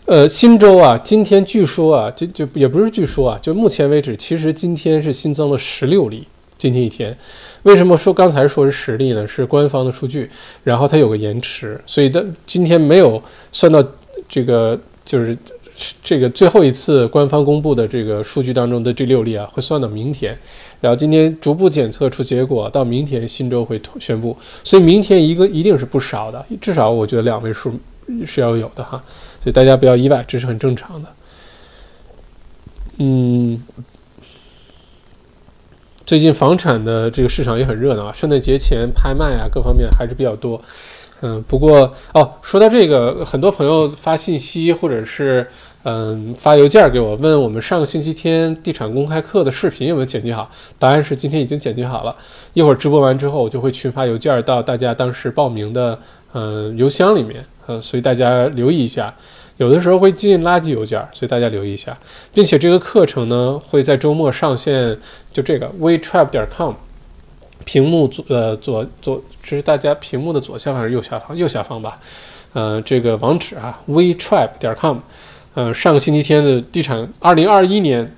[0.09, 6.27] 呃，新州啊，今天据说啊，就就也不是据说啊，就目前为止，其实今天是新增了十六例。
[6.57, 7.15] 今天一天，
[7.65, 9.27] 为什么说刚才说是十例呢？
[9.27, 10.31] 是官方的数据，
[10.65, 13.85] 然后它有个延迟，所以的今天没有算到
[14.27, 15.37] 这个，就是
[16.03, 20.35] 这个最后一次官方公布的这个数据当中的这六例啊，会算到明天。
[20.81, 27.71] 然后今天逐步检测出结果，到明天新州会宣布，所以明天一个一定是不少的，至少我觉得两位数
[28.25, 29.05] 是要有的哈，
[29.43, 31.09] 所以大家不要意外，这是很正常的。
[32.99, 33.63] 嗯，
[36.05, 40.61] 最近房产的这个市场也很热闹啊，圣诞节前拍卖啊，各方面还是比较多。
[41.21, 45.47] 嗯，不过哦，说到这个，很多朋友发信息或者是。
[45.85, 50.51] 嗯，发邮件给我问我们上个星期天地产公开课的视频有没有剪辑好？
[50.77, 52.15] 答案是今天已经剪辑好了。
[52.53, 55.99] 一会儿直播完之后，我就会群发邮件到大家当时报名的
[56.35, 59.15] 嗯邮箱里面，嗯，所以大家留意一下。
[59.59, 61.97] 有的时候会进垃圾邮件，所以大家留意一下。
[62.33, 64.99] 并且这个课程呢会在周末上线，
[65.33, 66.75] 就这个 wetrap 点 com，
[67.65, 71.37] 屏幕左呃左左，这是大家屏幕的左下方还是右下方？
[71.37, 71.99] 右下方吧。
[72.53, 74.99] 呃，这个网址啊，wetrap 点 com。
[75.55, 78.15] 呃，上个星期天的地产二零二一年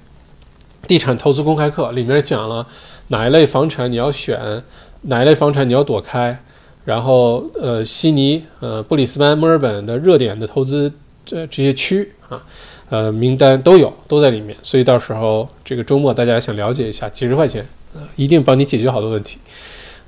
[0.86, 2.66] 地产投资公开课里面讲了
[3.08, 4.62] 哪一类房产你要选，
[5.02, 6.38] 哪一类房产你要躲开，
[6.84, 10.90] 然后呃，悉尼、呃，布里斯班、墨尔本的热点的投资
[11.24, 12.42] 这这些区啊，
[12.88, 17.64] 呃，名单都有，都在里面，所以到时候这个周末大家想了解一下，几十块钱，
[17.94, 19.38] 呃，一定帮你解决好多问题。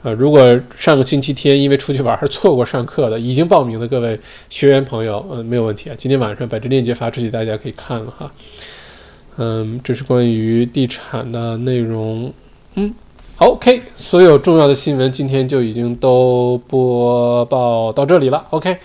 [0.03, 4.19] 呃，如果上个星期天因为出去玩而错过上课的，已经报名的各位
[4.51, 5.95] 学员朋友，嗯，没有问题啊。
[5.97, 8.33] 今天晚上把这链接发出去，大家可以看了哈。
[9.37, 12.33] 嗯，这是关于地产的内容。
[12.75, 12.93] 嗯
[13.43, 18.47] ，OK，所有重要的新闻今天就已经都播报到这里了。
[18.51, 18.79] OK，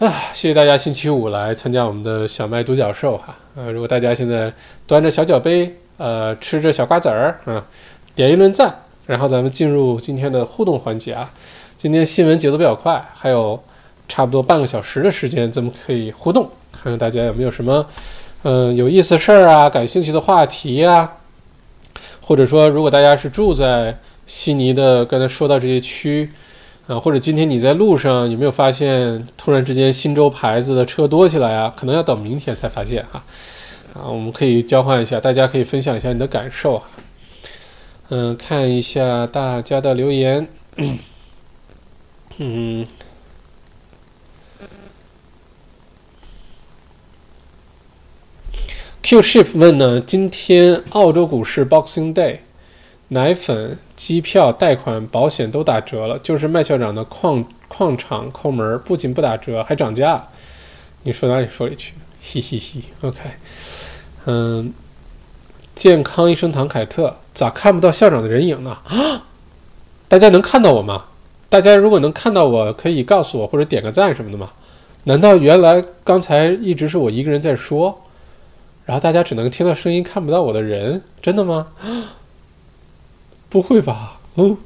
[0.00, 3.34] 啊，谢谢大家星期五来参加我们的小麦独角兽哈。
[3.56, 4.52] 呃，如果大家现在
[4.86, 7.64] 端着小脚杯，呃，吃着小瓜子儿，啊，
[8.14, 8.74] 点一轮赞。
[9.06, 11.28] 然后咱们进入今天的互动环节啊，
[11.78, 13.58] 今天新闻节奏比较快，还有
[14.08, 17.84] 差不多半个小时的时间，咱们可以互动，看看大家有没有什么
[18.42, 21.10] 嗯有意思事儿啊，感兴趣的话题呀，
[22.30, 26.30] 或者说如果大家是住在悉尼的，刚才说到这些区，
[26.86, 31.74] 啊，或者今天你在路上有没有发现突然之间新州牌子的车多起来啊？
[31.76, 33.24] 可能要等明天才发现哈，
[33.94, 36.84] 啊，我们可以交换一下，大家可以分享一下你的感受啊。
[38.10, 40.46] 嗯，看一下大家的留言。
[42.38, 42.86] 嗯
[49.10, 52.36] ，Q ship 问呢，今天澳洲股市 Boxing Day，
[53.08, 60.28] 奶粉、机票、贷款、保险都打折了，就是麦校长的矿矿场抠门，不仅不打折，还涨价。
[61.02, 61.94] 你说哪里说一去？
[62.22, 63.18] 嘿嘿嘿，OK，
[64.26, 64.72] 嗯。
[65.74, 68.78] 健康医生堂凯特咋看不到校长的人影呢？
[68.84, 69.26] 啊，
[70.06, 71.06] 大家能看到我吗？
[71.48, 74.52] 大家如果能看到我，可以告诉我或者点个赞什么的吗？
[75.02, 78.00] 难道原来刚才一直是我一个人在说，
[78.84, 81.02] 然后大家只能听到声音看不到我的人？
[81.22, 81.68] 真的吗？
[83.48, 84.18] 不会吧？
[84.36, 84.56] 嗯，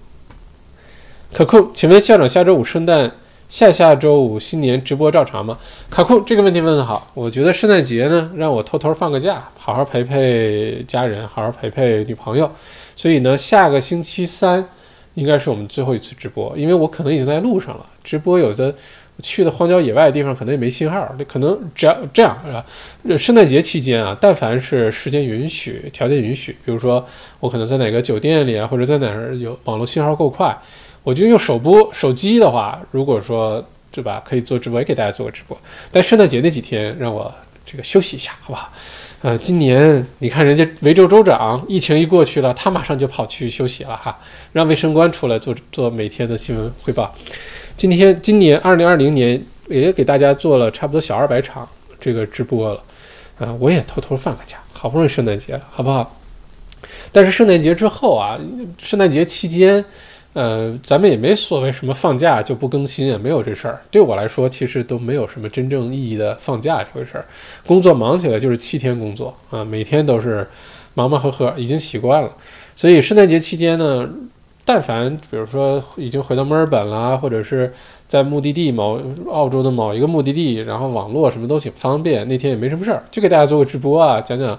[1.32, 3.12] 可控，请问校长下周五圣诞？
[3.46, 5.58] 下下周五新年直播照常吗？
[5.90, 12.50] 卡库这个问题问得好，我觉得圣诞节呢，让我偷偷放个假，好好陪陪家人，好好陪陪女朋友。
[12.96, 14.66] 所以呢，下个星期三
[15.12, 17.86] 应该是我们最后一次直播，因为我可能已经在路上了。
[18.02, 18.74] 直播有的
[19.22, 23.16] 去的荒郊野外的地方可能也没信号，那可能只要这样是吧？
[23.16, 27.06] 圣诞节期间啊，但凡是时间允许、条件允许，比如说
[27.40, 30.56] 我可能在哪个酒店里啊，或者在哪儿有网络信号够快。
[31.02, 33.62] 我就用手播手机的话，如果说
[33.92, 35.56] 对吧，可以做直播，也给大家做个直播。
[35.92, 37.32] 但圣诞节那几天让我
[37.64, 38.72] 这个休息一下，好不好？
[39.20, 44.18] 呃，今年你看人家维州州长疫情一过去了，他马上就跑去休息了哈，
[44.52, 47.14] 让卫生官出来做做每天的新闻汇报。
[47.76, 51.68] 今天今年二零二零年也给大家做了差不多小二百场
[52.00, 52.82] 这个直播了，
[53.38, 56.20] 啊，我也偷偷放个假，好不容易圣诞节了，好不好？
[57.12, 58.38] 但是圣诞节之后啊，
[58.78, 59.84] 圣诞节期间。
[60.34, 63.80] 呃，咱们也没所谓什么放假就不更新，也没有这事儿。
[63.88, 67.24] 对我来说，其实都没有什么真正意义的放假这回事儿。
[67.64, 70.44] 工作忙起来就是七天工作啊，每天都是
[70.94, 72.28] 忙忙呵呵，已经习惯了。
[72.74, 74.10] 所以圣诞节期间呢，
[74.64, 77.72] 但凡比如说已经回到墨尔本啦，或者是
[78.08, 78.98] 在目的地某
[79.30, 84.58] 澳洲的某一个目的地，然后网络什么都挺方便，那天也没什么事儿，就给大家做个直播啊，讲讲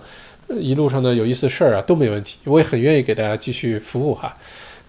[0.59, 2.37] 一路上的有意思事儿啊，都没问题。
[2.43, 4.37] 我也很愿意给大家继续服务哈。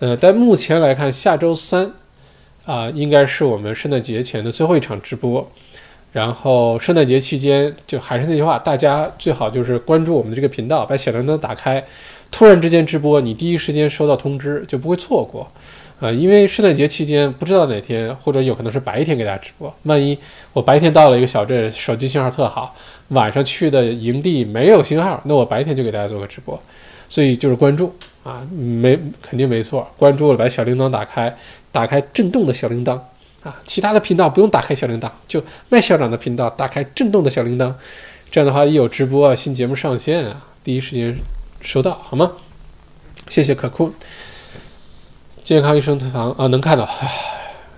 [0.01, 1.91] 呃，但目前来看，下周三
[2.67, 5.51] 啊，应该是我们圣诞节前的最后一场直播。
[6.12, 11.83] 然后圣诞节期间，就还是那句话，大家最好就是关注我们的这个频道，把小铃铛打开。
[12.31, 15.51] 突然之间直播，你第一时间收到通知，就不会错过。
[16.01, 19.74] 啊，因为圣诞节期间不知道哪天，或者有可能是白天给大家直播。
[19.85, 20.18] 万一
[20.53, 22.74] 我白天到了一个小镇，手机信号特好，
[23.09, 26.61] 晚上去的营地没有信号，那我白天就给大家做个直播。
[27.09, 27.95] 所以就是关注。
[28.22, 31.33] 啊，没肯定没错，关注了，把小铃铛打开，
[31.70, 32.99] 打开震动的小铃铛
[33.45, 37.72] 啊，其他的频道不用打开小铃铛，就麦校长的频道打开震动的小铃铛，
[38.29, 41.16] 这样的话一有直播啊，新节目上线啊，第一时间
[41.61, 42.33] 收到，好吗？
[43.29, 43.93] 谢谢可酷，
[45.43, 46.89] 健康医生退堂啊，能看到，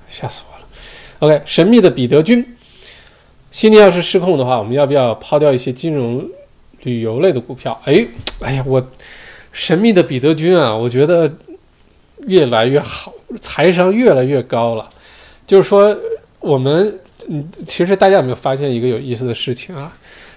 [0.09, 0.66] 吓死我了。
[1.20, 2.57] OK，神秘的彼得君，
[3.51, 6.29] 悉尼要是失控的话，我们要不要抛掉一些金融、
[6.83, 7.81] 旅游类的股票？
[7.85, 8.07] 哎，
[8.41, 8.87] 哎呀，我。
[9.51, 11.33] 神秘的彼得君啊，我觉得
[12.26, 14.89] 越来越好，财商越来越高了。
[15.47, 15.97] 就是说，
[16.39, 16.97] 我们
[17.29, 19.93] 嗯，其实大家有没有发现一个有意思的事情啊？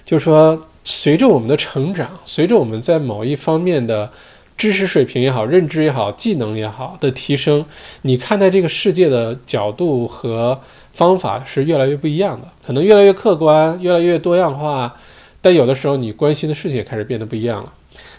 [0.06, 4.10] 就是说，随着我们的成长，随着我们在某一方面的
[4.58, 7.66] 知识水平也好、认知也好、技能也好的提升，
[8.04, 10.60] 你看待这个世界的角度和
[10.94, 14.96] 方法是越来越不一样的，可能越来越客观、越来越多样化。
[15.42, 17.74] 但有的时候，你关心的事情也开始变得不一样了。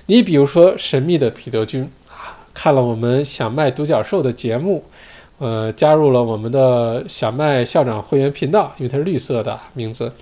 [0.06, 4.82] 你比如说神秘的彼得君啊，看了我们小麦独角兽的节目，
[5.38, 10.12] 呃，加入了我们的小麦校长会员频道，因为它是绿色的名字，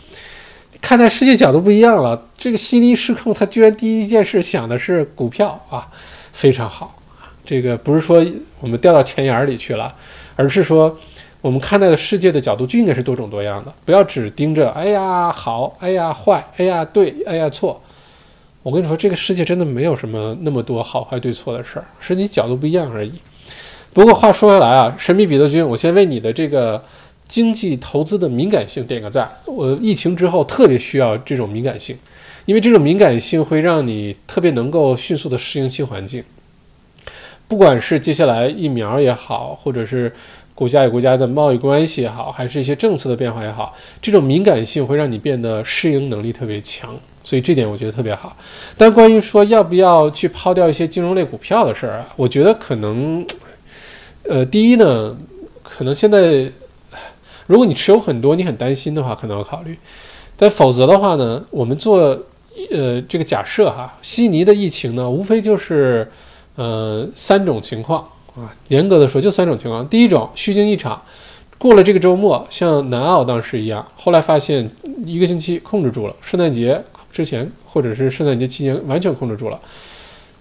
[0.81, 2.27] 看待世界角度不一样了。
[2.37, 5.89] 这个悉尼失控，他居然第一件事想的是股票啊，
[6.33, 7.31] 非常好啊。
[7.45, 8.25] 这个不是说
[8.61, 9.95] 我们掉到钱眼里去了，
[10.37, 10.99] 而是说
[11.41, 17.81] 我们看待的世界的角度就应该是多种多样的，不要只盯着哎呀好，哎呀坏，哎呀对，哎呀错。
[18.63, 23.13] 我跟你说，这个世界真的没有什么那么多好坏对错的事儿，是你角度不一样而已。
[23.95, 26.83] 不过话说回来啊，神秘彼得君，我先为你的这个
[27.31, 29.31] 经济投资的敏感性点个赞。
[29.47, 31.97] 我疫情之后特别需要这种敏感性，
[32.45, 36.25] 因为这种敏感性会让你特别能够迅速的适应新环境。
[37.47, 40.13] 不管是接下来疫苗也好，或者是
[40.57, 46.99] 国家与国家的贸易关系也好，还是一些政策的变化也好，这种敏感性会让你变得适应能力特别强。
[47.23, 48.37] 所以这点我觉得特别好，
[48.77, 53.25] 但关于说要不要去抛掉一些金融类股票的事儿啊，我觉得可能，
[54.25, 55.17] 呃，第一呢，
[55.63, 56.51] 可能现在
[57.51, 59.75] 如果你持有很多，你很担心的话，可能要考虑；
[60.37, 62.17] 但否则的话呢，我们做
[62.71, 66.09] 呃这个假设哈，悉尼的疫情呢，无非就是
[66.55, 69.85] 呃三种情况啊，严格的说就三种情况。
[69.89, 71.03] 第一种虚惊一场，
[71.59, 74.71] 过了这个周末，像南澳当时一样，后来发现
[75.05, 76.81] 一个星期控制住了，圣诞节。
[77.13, 79.59] 之前或者是圣诞节期间完全控制住了，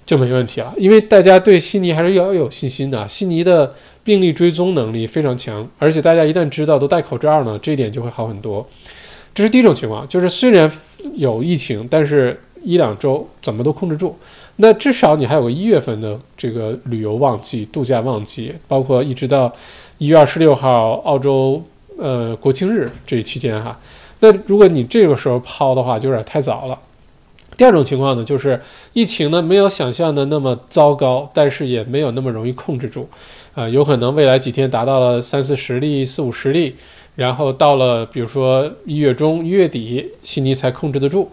[0.09, 0.73] 就没问题了。
[0.75, 3.71] 因为大家对悉尼还是要有信心的，悉尼的
[4.03, 8.67] 病例追踪能力非常强，而且大家一旦知道都戴口罩呢，这一点就会好很多。
[9.35, 10.71] 这是第一种情况，就是虽然
[11.13, 14.17] 有疫情，但是一两周怎么都控制住。
[14.55, 19.53] 那至少你还有个一月份的这个旅游旺季、度假旺季，包括一直到
[19.99, 21.63] 一月二十六号澳洲
[21.99, 23.79] 呃国庆日这一期间哈。
[24.21, 26.75] 那如果你这个时候抛的话，就有点太早了。
[27.59, 28.57] 第二种情况呢，就是
[28.93, 33.09] 疫情呢没有想象的那么糟糕，但是也没有那么容易控制住，
[33.53, 36.77] 啊，有可能未来几天达到了三四十例、四五十例，
[37.17, 41.29] 然后到了比如说一月中、一月底，悉尼才控制得住。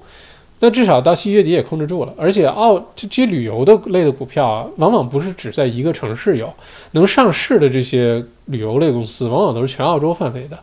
[0.59, 2.12] 那至少到七月底也控制住了。
[2.16, 6.53] 而且澳这些旅游的类的股票啊，往往不是只在一个城市有，
[6.91, 10.59] 能上市的这些旅游类公司，往往都是全澳洲范围的。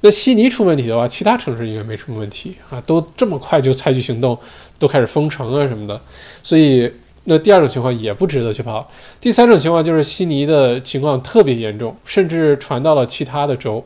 [0.00, 4.38] 那悉尼出问题的话，其他城市应该没什么问题啊，都这么快就采取行动，
[4.78, 6.00] 都开始封城啊什么的，
[6.42, 6.90] 所以
[7.24, 8.90] 那第二种情况也不值得去跑。
[9.20, 13.82] 第三种情况就是悉尼的情况特别严重，甚至传到了其他的州。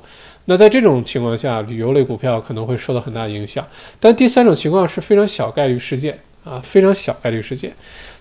[0.47, 3.65] 那在这种情况下，旅游类股票可能会受到很大影响。
[4.01, 7.73] 但第三种情况是非常小概率事件啊，非常小概率事件。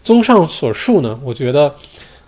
[0.03, 1.73] 综上所述呢，我觉得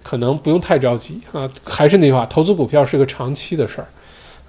[0.01, 1.49] 可能不用太着急啊。
[1.63, 3.87] 还是那句话，投资股票是个长期的事儿，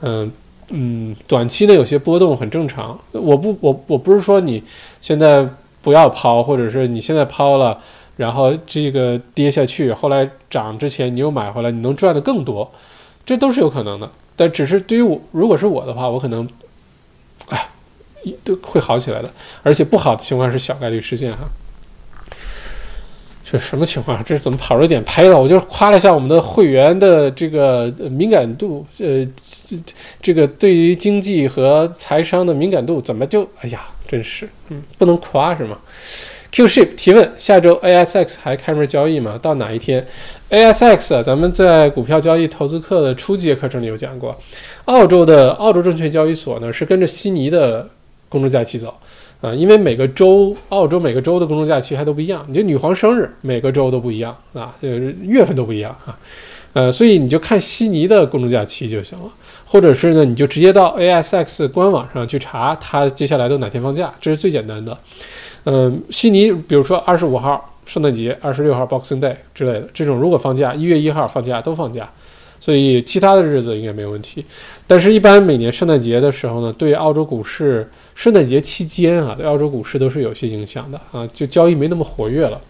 [0.03, 0.33] 嗯。
[0.73, 2.97] 嗯，短期的有些波动很正常。
[3.11, 4.63] 我不，我我不是说你
[5.01, 5.45] 现在
[5.83, 7.79] 不要抛，或者是你现在抛了，
[8.17, 12.71] 然后这个跌下去，后来涨之前你又买回来，你能赚的更多，
[13.25, 14.11] 这都是有可能的。
[14.37, 16.49] 但只是对于我，如果是我的话，我可能，
[17.49, 17.69] 哎，
[18.43, 19.31] 都会好起来的，
[19.63, 21.41] 而且不好的情况是小概率事件哈。
[23.45, 24.23] 这什么情况？
[24.25, 25.37] 这是怎么跑着点拍了？
[25.37, 29.27] 我就夸了一下我们的会员的这个敏感度，呃，
[30.23, 35.79] 这个对于经济和财商的敏感度，怎么就哎呀，真是，嗯，不能夸是吗
[36.53, 39.39] ？Qship 提问：下周 ASX 还开门交易吗？
[39.41, 40.05] 到哪一天
[40.51, 44.37] ？ASX 啊，咱们在股票交易投资课的初级课程里有讲过，
[44.87, 47.89] 澳洲的澳洲证券交易所呢是跟着悉尼的
[48.29, 48.93] 公众假期走。
[49.41, 56.19] 啊，因为每个州，澳洲每个州的公众假期还都不一样，你就女皇生日每个州都不一样啊，就是月份都不一样啊，
[56.75, 59.31] 呃，所以你就看悉尼的公众假期就行了，
[59.71, 64.99] 或者是呢，你就直接到 ASX 官网上去查它接下来都哪天放假，这是最简单的。
[65.65, 72.11] 嗯，悉尼，比如说二十五号圣诞节，二十六号 Boxing Day 之类的这种，如果放假，一月一号放假都放假，
[72.59, 74.45] 所以其他的日子应该没有问题。
[74.89, 77.89] 但是，一般每年圣诞节的时候呢，对澳洲股市。
[78.13, 82.61] 圣诞节期间啊，对澳洲股市都是有些影响的啊，就交易没那么活跃了。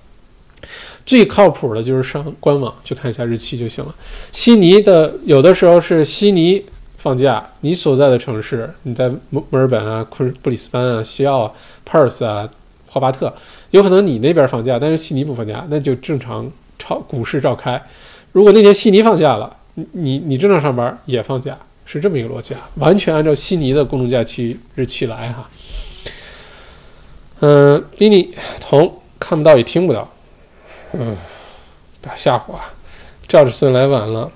[1.04, 3.92] 最靠谱的就是上官网去看一下日期就行了。
[4.30, 6.64] 悉尼的有的时候是悉尼
[7.02, 11.54] 放假，你所在的城市，你在墨墨尔本啊、昆布里斯班啊、西澳、
[11.88, 12.46] Perth 啊、
[12.86, 13.34] 霍巴特，
[13.70, 17.82] 有可能你那边放假，但是悉尼不放假，那就正常超股市召开。
[18.32, 21.56] 如果那天悉尼放假了，你你你正常上班也放假。
[21.86, 25.50] 是这么一个逻辑啊，完全按照悉尼的公众假期日期来哈。
[27.40, 28.28] 嗯，Benny
[28.60, 30.08] 同看不到也听不到，
[30.92, 31.16] 嗯，
[32.00, 32.72] 不要吓唬啊。
[33.26, 34.30] 赵志孙来晚了。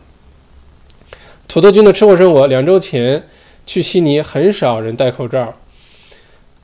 [1.46, 3.22] 土豆君的吃货生活，两周前
[3.66, 5.54] 去悉尼，很少人戴口罩，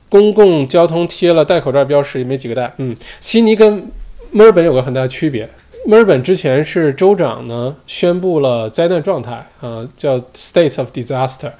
[0.09, 2.73] 公共交通贴了戴口罩标识，也没几个戴。
[2.77, 3.89] 嗯，悉尼跟
[4.31, 5.49] 墨尔本有个很大的区别。
[5.85, 11.51] 墨尔本之前是州长呢宣布了灾难状态啊，叫 state of disaster，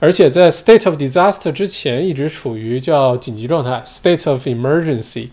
[0.00, 5.28] 而且在 state of disaster 之前一直处于叫紧急状态 state of emergency。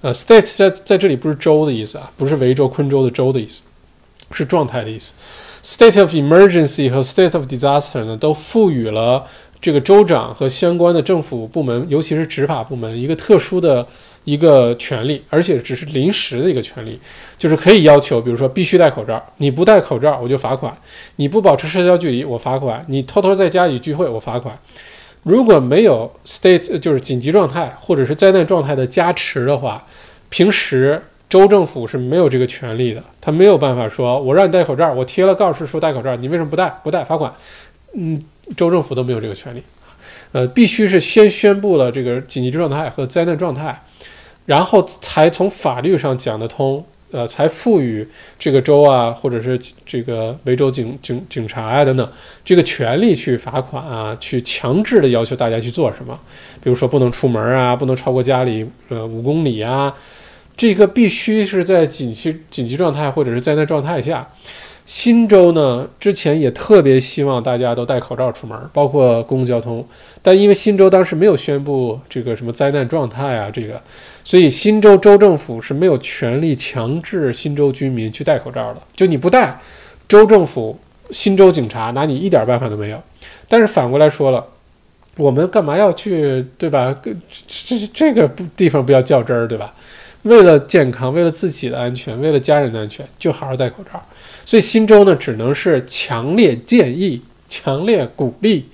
[0.00, 3.62] 呃，state 在在这里不是州的意思啊，不是维州、昆州的州的意思，
[4.32, 5.14] 是状态的意思。
[5.66, 9.26] State of emergency 和 state of disaster 呢，都赋予了
[9.60, 13.84] 这个州长和相关的政府部门，尤其是执法部门一个特殊的。
[14.26, 16.98] 一个权利，而且只是临时的一个权利，
[17.38, 20.72] 就是可以要求，比如说必须戴口罩，你不戴口罩我就罚款；
[21.14, 24.58] 你不保持社交距离我罚款；你偷偷在家里聚会我罚款。
[25.22, 29.86] 如果没有 state 就是紧急状态或者是灾难状态的加持的话，
[30.28, 36.68] 平时州政府是没有这个权利的，他没有办法说我让你戴口罩，我贴了告示说戴口罩，你为什么不戴？
[36.82, 37.32] 不戴罚款。
[37.94, 38.22] 嗯，
[38.56, 39.62] 州政府都没有这个权利，
[40.32, 43.82] 呃，必须是先宣布了这个紧急状态和灾难状态。
[44.44, 48.06] 然后才从法律上讲得通，呃，才赋予
[48.38, 52.08] 这个州啊，或者是这个维州警警警察啊等等
[52.44, 56.16] 这个权利去罚款啊，去强制的要求大家去做什么，
[56.62, 59.92] 比如说不能出门啊，不能超过家里呃五公里啊，
[60.56, 64.26] 这个必须是在紧急紧急状态或者是灾难状态下。
[64.86, 69.84] 新州呢，之前也特别希望大家都戴口罩出门，包括公共交通，
[70.22, 73.82] 但因为新州当时没有宣布这个什么灾难状态啊，这个。
[74.22, 78.80] 所以新州州政府是没有权利强制新州居民去戴口罩的。
[78.94, 79.58] 就你不戴，
[80.06, 80.78] 州政府、
[81.10, 83.02] 新州警察拿你一点办法都没有。
[83.48, 84.46] 但是反过来说了，
[85.16, 86.94] 我们干嘛要去，对吧？
[87.02, 87.12] 这
[87.76, 89.74] 这这个地方不要较真儿，对吧？
[90.26, 94.02] 为了健康，为了自己的安全，为了家人的安全，就好好戴口罩。
[94.44, 98.68] 所以新州呢，只能是强烈建议、强烈鼓励。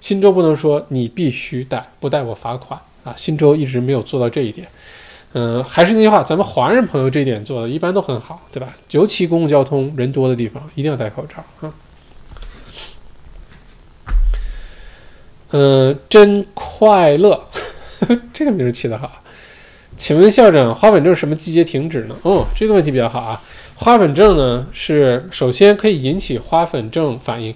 [0.00, 3.14] 新州不能说你必须戴，不戴我罚款啊！
[3.16, 4.66] 新州一直没有做到这一点。
[5.32, 8.74] 嗯，还是那句话，咱们华人朋友这一点做的一般都很好，对吧？
[8.90, 11.74] 尤其公共交通人多的地方，一定要戴口罩啊。
[15.50, 17.48] 嗯，真快乐，
[18.34, 19.10] 这个名字起得好。
[19.96, 22.16] 请问校长，花粉症什么季节停止呢？
[22.22, 23.40] 哦，这个问题比较好啊。
[23.76, 27.54] 花粉症呢，是首先可以引起花粉症反应。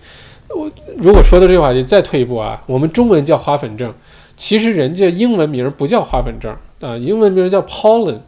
[0.49, 3.93] 我如果说到这个话题，再退一步啊，我们中文叫花粉症，
[4.36, 6.57] 其实人家英文名不叫花粉症。
[6.80, 8.20] 啊，英文名叫 pollen，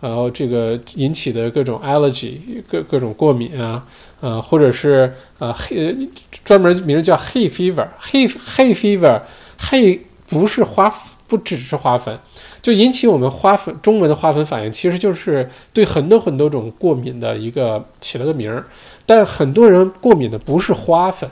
[0.00, 2.36] 然后这个引起的各种 allergy，
[2.70, 3.82] 各各种过敏啊，
[4.20, 5.96] 呃，或者是呃黑
[6.44, 10.92] 专门名叫 hay fever，hay hay fever，hay 不是花，
[11.26, 12.18] 不只是花粉，
[12.66, 18.64] 就引起我们花粉中文的花粉反应，其实就是对很多很多种过敏的一个起了个名儿，
[19.06, 21.30] 但很多人过敏的不是花粉，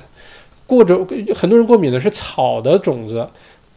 [0.65, 1.05] 过着
[1.35, 3.27] 很多人过敏的是草的种子，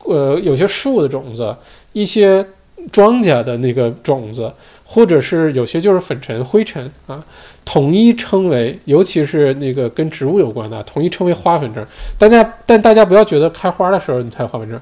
[0.03, 1.55] 呃，有些树的种子，
[1.93, 2.45] 一些。
[2.91, 4.49] 庄稼的那个种子，
[4.86, 7.22] 或者是有些就是粉尘、灰尘啊，
[7.66, 11.86] 统一称为，尤其是那个跟植物有关的，统一称为花粉症。
[12.18, 14.80] 大家但大家不要觉得开花的时候你才有花粉症，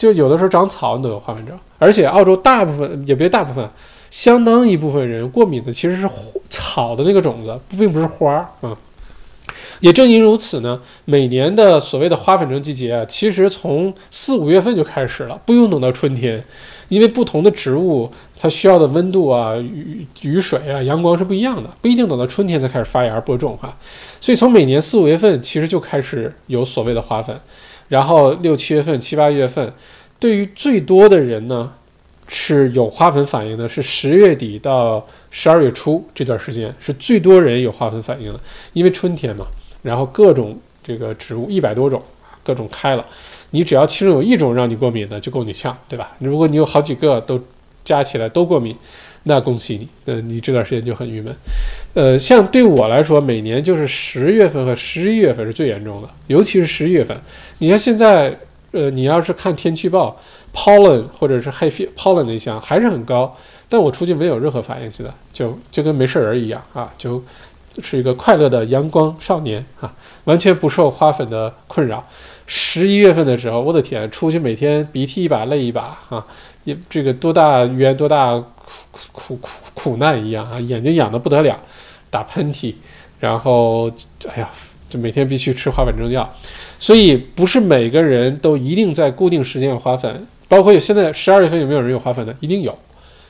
[0.00, 1.54] 就有的时候长草你都有花粉症。
[1.78, 3.68] 而且澳洲大部分也别大部分，
[4.10, 6.08] 相当一部分人过敏的其实是
[6.48, 8.76] 草的那个种子，并不是花儿啊。
[9.80, 16.44] 也正因如此呢，每年的所谓的花粉症季节啊，其实从四五月份就开始了，不用等到春天，
[16.88, 23.74] 因为不同的植物它需要的温度啊、雨雨水啊、阳光是不一样的，不一定等到春天才开始发芽播种哈。
[24.20, 27.40] 所以从每年四五月份其实就开始有所谓的花粉，
[27.90, 29.70] 然后六七月份、七八月份，
[30.18, 31.70] 对于最多的人呢
[32.26, 38.40] 是有花粉反应的，是十月底到十二月初这段时间是最多人有花粉反应的，
[38.72, 39.46] 因为春天嘛。
[39.82, 42.02] 然后各种这个植物一百多种，
[42.42, 43.04] 各种开了，
[43.50, 46.12] 你只要其中有一种让你过敏的，就够你呛，对吧？
[46.18, 47.42] 如果你有好几个都
[47.82, 48.76] 加起来都过敏，
[49.24, 51.34] 那恭喜你，那你这段时间就很郁闷。
[51.94, 57.16] 呃，像对我来说，每年就是十月份和十一月份是最严重的，尤其是十一月份。
[57.58, 58.36] 你像现在，
[58.72, 60.16] 呃，你要是看天气预报
[60.54, 63.36] ，pollen 或者是 high pollen 那项还是很高，
[63.68, 67.22] 但我出去没有任何反应，现在就就跟没事人一样啊，就。
[67.80, 69.90] 是一个快乐的阳光少年啊，
[70.24, 72.04] 完全不受花粉的困扰。
[72.44, 76.26] 十一月份的时候，我的天，出去每天鼻涕一把泪一把啊，
[76.64, 78.42] 也这个多大冤多大
[78.92, 81.58] 苦苦苦苦难一样啊，眼睛痒得不得了，
[82.08, 82.74] 打喷嚏，
[83.18, 83.90] 然后
[84.28, 84.48] 哎呀，
[84.88, 86.28] 就每天必须吃花粉症药。
[86.78, 92.34] 所以不是每个人都一定在固定时间有花粉，包括有现在十二月份有没有人有花粉的？
[92.40, 92.76] 一定有，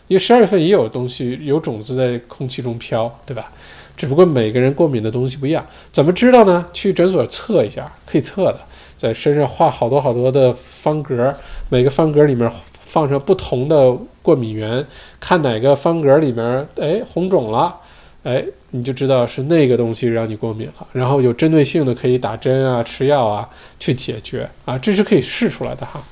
[0.06, 3.50] 因为十二月份也有东西有种子在空气中飘，对吧？
[3.96, 6.64] 只不过每个人过敏的东西不一样，怎么知道呢？
[6.72, 8.60] 去诊所测一下，可以测的，
[8.96, 11.34] 在身上画好多好多的方格，
[11.68, 12.50] 每个方格里面
[12.90, 14.84] 放上不同的过敏源，
[15.20, 17.76] 看哪个方格里面哎红肿了，
[18.24, 26.02] 哎你就知道是那个东西让你过敏了，然后有针对性的可以打针啊、吃药啊去解决啊，这是可以试出来的哈。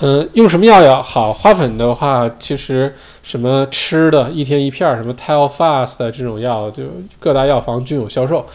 [0.00, 1.32] 嗯，用什么药药好？
[1.32, 2.92] 花粉的话，其实
[3.22, 6.82] 什么吃的，一天一片，什么 Telfast 这种药，就
[7.20, 8.46] 各大药房均有销售。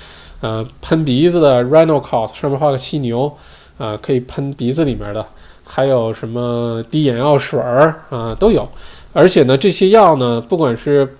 [0.42, 3.38] 呃，喷鼻子的 Rhinocort 上面画个犀牛，
[3.78, 5.26] 啊，可以喷鼻子里面的。
[5.68, 8.68] 还有什么滴眼药水儿啊，都有。
[9.12, 11.18] 而且呢，这些药呢，不管是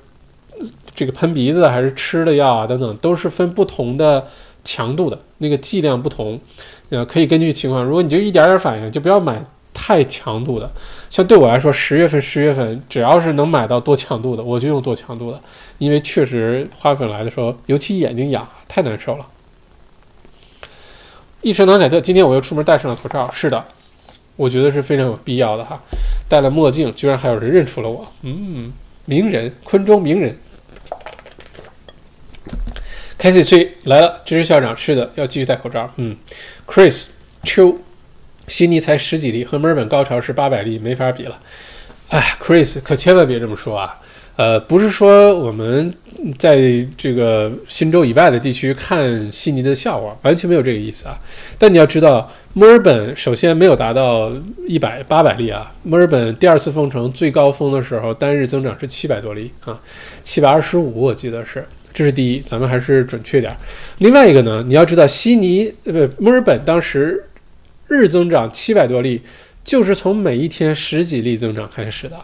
[0.96, 4.26] 这个喷鼻子还是吃的药啊等等，都是分不同的
[4.64, 6.40] 强度的，那个剂量不同。
[6.90, 9.44] 呃，可以根据情况，如果你就一点点反应，就不要买。
[9.80, 10.72] 太强度的，
[11.08, 15.40] 像对我来说，十月份、十月份，只要是能买到多强度的，我就用多强度的，
[15.78, 19.28] 因为确实花粉来的时候，尤其眼睛痒，太难受了。
[21.42, 23.64] 一声南凯特，今天我又出门戴上了口罩，是的，
[24.38, 25.78] 我觉得是非常有必要的哈。
[26.30, 28.72] 戴了墨镜，居然还有人认出了我，嗯，
[29.04, 30.40] 名人，昆州名人。
[33.20, 35.92] ，Casey 来了，支持校长，是的，要继续戴口罩。
[35.98, 36.16] 嗯
[36.66, 37.08] ，Chris
[37.44, 37.78] 秋。
[38.48, 41.38] 悉尼才十几例，和墨尔本高潮是八百例，没法比了。
[42.08, 44.00] 哎，Chris，可千万别这么说啊！
[44.38, 45.94] 呃，不是说我们
[46.40, 46.58] 在
[46.96, 51.20] 这个新州以外的地区看悉尼的笑话，完全没有这个意思啊。
[51.60, 54.32] 但你要知道，墨尔本首先没有达到
[54.68, 55.70] 一百八百例啊。
[55.84, 59.78] 墨尔本第二次封城最高峰的时候，单日增长是七百多例啊，
[60.24, 61.66] 七百二十五，我记得是。
[61.94, 63.54] 这是第一，咱们还是准确点。
[63.98, 67.24] 另外一个呢，你要知道，悉尼呃不，墨尔本当时。
[67.90, 69.22] 日增长七百多例，
[69.64, 72.18] 就是从每一天十几例增长开始的，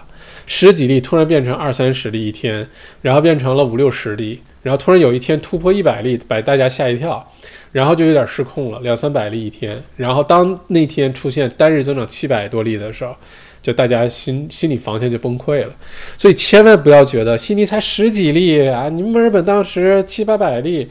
[0.45, 2.67] 十几例突然变成二三十例一天，
[3.01, 7.25] 然后变成了五六十例，然后突然有一天突破一百例，把大家吓一跳，
[7.71, 13.15] 然后就有点失控了，两三百例一天，然后当那天出现单日增长七百多例的时候，
[13.61, 15.73] 就大家心心理防线就崩溃了，
[16.17, 20.89] 所以千万不要觉得悉尼才十几例啊，你们墨尔本当时七八百例，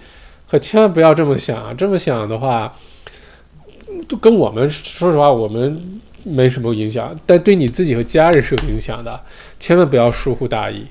[0.50, 2.72] 可千万不要这么想啊，这么想的话。
[4.08, 9.20] 都跟我们说实话，我们没什么影响，但对你自己和家人是有影响的，
[9.58, 10.86] 千万不要疏忽大意。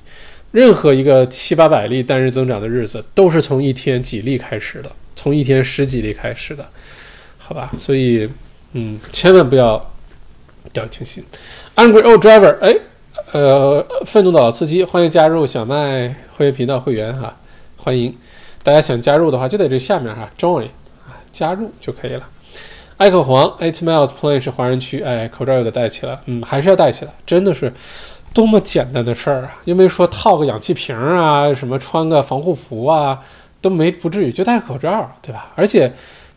[0.50, 6.68] 任何一个七八百例单日增长的日子，都是从一天几例开始的，从一天十几例开始的，
[7.38, 7.72] 好吧？
[7.78, 8.28] 所以，
[8.72, 9.90] 嗯，千万不要
[10.74, 11.24] 掉以轻心。
[11.76, 12.76] Angry Old Driver，哎，
[13.32, 17.34] 呃，愤怒的老司机，欢迎加入小麦会员频道会员哈，
[17.78, 18.14] 欢迎
[18.62, 20.66] 大家想加入的话，就在这下面哈，Join
[21.06, 22.28] 啊，加入就可以了。
[23.02, 27.74] 艾克黄，Eight Miles Plain 是华人区，哎，口罩又得戴起来，嗯，还是要戴起来，真的是
[28.32, 29.58] 多么简单的事儿啊！
[29.64, 33.20] 又没说套个氧气瓶啊，什么穿个防护服啊，
[33.60, 35.50] 都没不至于，就戴口罩，对吧？
[35.56, 35.92] 而且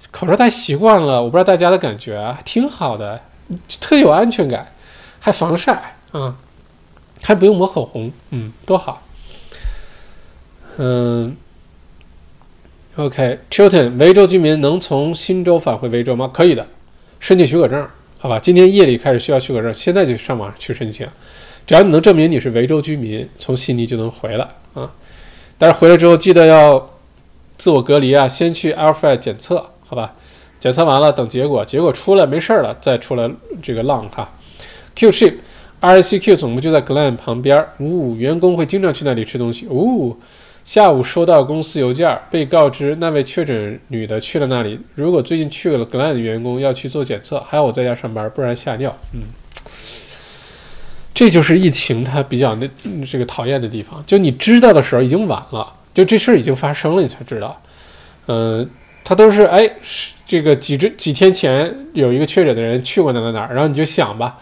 [0.09, 3.21] 口罩戴习惯了，我不知道大家的感觉啊，挺好的，
[3.79, 4.65] 特有安全感，
[5.19, 6.35] 还防晒啊。
[7.21, 9.03] 还不用抹口红，嗯，多好。
[10.77, 11.37] 嗯
[12.95, 16.29] ，OK，Chilton，维州居民能从新州返回维州吗？
[16.33, 16.65] 可以的，
[17.19, 17.85] 申请许可证，
[18.17, 18.39] 好吧？
[18.39, 21.05] 今天夜里开始需要许可证，现在就上网去申请，
[21.67, 24.91] 只要你能证明你是维州居民，从悉尼就能回来啊。
[25.57, 26.89] 但是回来之后记得要
[27.57, 30.13] 自我隔离啊，先去 Alpha 检测，好吧？
[30.59, 33.29] 检测完了等结果，结果出来没事儿了再出来
[33.61, 34.29] 这个浪哈。
[34.95, 40.17] Q ship，R C Q 总部就在 Glen 旁边儿，呜，员工会经常去那里吃东西，呜。
[40.65, 44.79] 下午收到公司邮件，被告知那位确诊女的去了那里。
[44.95, 48.91] 如果最近去了 Glen 的员工要去做检测，还要我在家上班，不然吓尿。
[49.13, 49.21] 嗯，
[51.13, 52.67] 这就是疫情它比较那
[53.05, 57.61] 这个讨厌的地方，就你知道的时候已经晚了，就这事儿已经发生了，你才知道。
[58.25, 58.67] 嗯，
[59.03, 59.69] 他都是哎，
[60.25, 64.39] 这个几只几天前有一个确诊的人去过哪哪哪，然后你就想吧。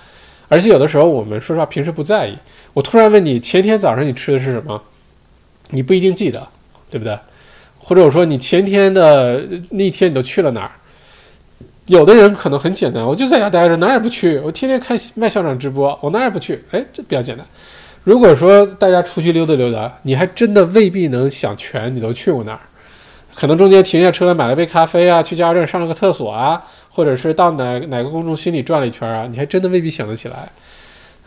[0.48, 2.38] 而且有的时候我们说实话平时不在意，
[2.74, 4.82] 我突然问你前天早上你吃的是什么？
[5.70, 6.48] 你不一定记得，
[6.90, 7.18] 对不对？
[7.80, 10.72] 或者我说你前天的那一天你都去了哪儿？
[11.88, 14.40] 有的人可能很简单，我就在家待着，哪儿也不去。
[14.40, 16.64] 我天天看麦校长直播，我哪儿也不去。
[16.72, 17.46] 哎，这比较简单。
[18.06, 22.60] 如果说大家出去溜达溜达，你还真的未必能想全，你都去过哪儿？
[23.36, 30.50] 可能中间停下车来买了杯咖啡啊，去加油站上了个厕所啊，或者是到哪哪个公众心里转了一圈啊，你还真的未必想得起来。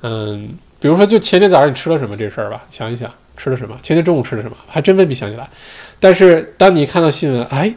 [0.00, 0.48] 嗯，
[0.80, 3.10] 比如说就前天早上你吃了什么这事儿吧，想一想。
[3.36, 3.78] 吃了什么？
[3.82, 4.56] 前天中午吃了什么？
[4.66, 5.48] 还真未必想起来。
[5.98, 7.74] 但是当你看到新闻，哎，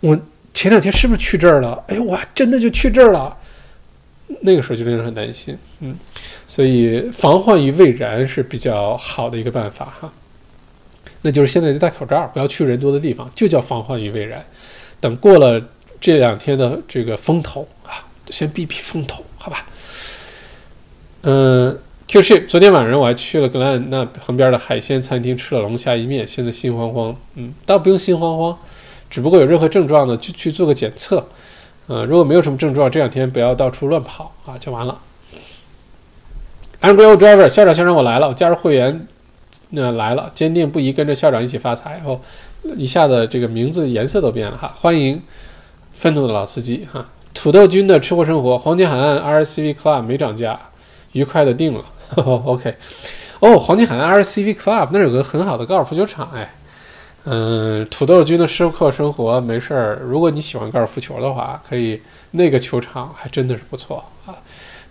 [0.00, 0.18] 我
[0.54, 1.84] 前两天是不是去这儿了？
[1.88, 3.36] 哎，我还真的就去这儿了。
[4.40, 5.56] 那个时候就令人很担心。
[5.80, 5.94] 嗯，
[6.46, 10.12] 所以防患于未然是比较好的一个办法哈。
[11.22, 14.44] 那就是现在就戴口罩，不要去人多的地方，就叫防患于未然。
[15.00, 15.62] 等过了
[16.00, 19.66] 这两天的这个风头啊，先避避风头，好吧？
[21.22, 21.78] 嗯。
[22.12, 27.16] Q 是昨天晚上我还去了格兰那旁边的海鲜餐厅吃了龙虾一面，现在心慌慌。
[27.36, 28.54] 嗯，倒不用心慌慌，
[29.08, 31.26] 只不过有任何症状呢，就去做个检测。
[31.86, 35.00] 呃，如果没有什么症状，这两天不要到处乱跑啊，就完了。
[36.82, 39.06] Angry old driver，校长校长我来了，我加入会员，
[39.70, 42.02] 那来了，坚定不移跟着校长一起发财。
[42.04, 42.20] 哦，
[42.76, 45.22] 一下子这个名字颜色都变了哈，欢迎
[45.94, 47.06] 愤怒的老司机哈。
[47.32, 50.60] 土豆君的吃货生活，黄金海岸 RCV Club 没涨价，
[51.12, 51.82] 愉快的定了。
[52.44, 52.74] OK，
[53.40, 56.52] 哦，黄金海岸 RCV Club 那儿有个很好的高尔夫球场哎，
[57.24, 62.00] 嗯，土豆君的吃客生活没事儿，如果你喜欢高尔夫球的话，可以
[62.32, 64.34] 那个球场还真的是不错啊。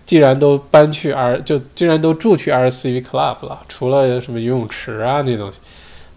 [0.06, 5.60] 既然都搬去 R，就既然都住去 RCV Club 了，除了什么游泳池啊那东西，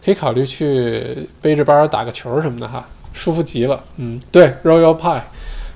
[0.04, 3.78] 可以考虑去背着包打个球什么的哈，舒服极了。
[3.98, 5.20] 嗯，对，Royal Pie，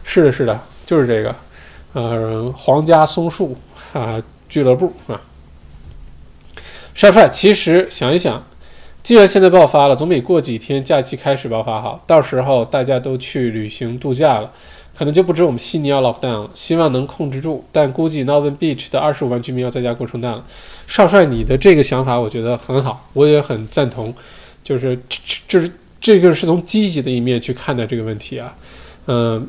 [0.02, 1.34] 是的，是的，就是这个，
[1.92, 3.56] 呃，皇家松树
[3.92, 4.20] 啊。
[4.48, 5.20] 俱乐部啊，
[6.94, 8.42] 帅帅，其实想一想，
[9.02, 12.02] 既然现在爆发了，总比过几天假期开始爆发好。
[12.06, 14.50] 到时候大家都去旅行度假了，
[14.96, 16.50] 可能就不止我们悉尼要 lock down 了。
[16.54, 20.44] 希望能控制住，但估计 Northern Beach 的二十五万居民要在家过圣诞了。
[20.86, 24.14] 少帅，你的这个想法我觉得很好，我也很赞同。
[24.64, 28.54] 就是这这是这个是从积极的一面去看待这个问题啊，
[29.06, 29.48] 嗯。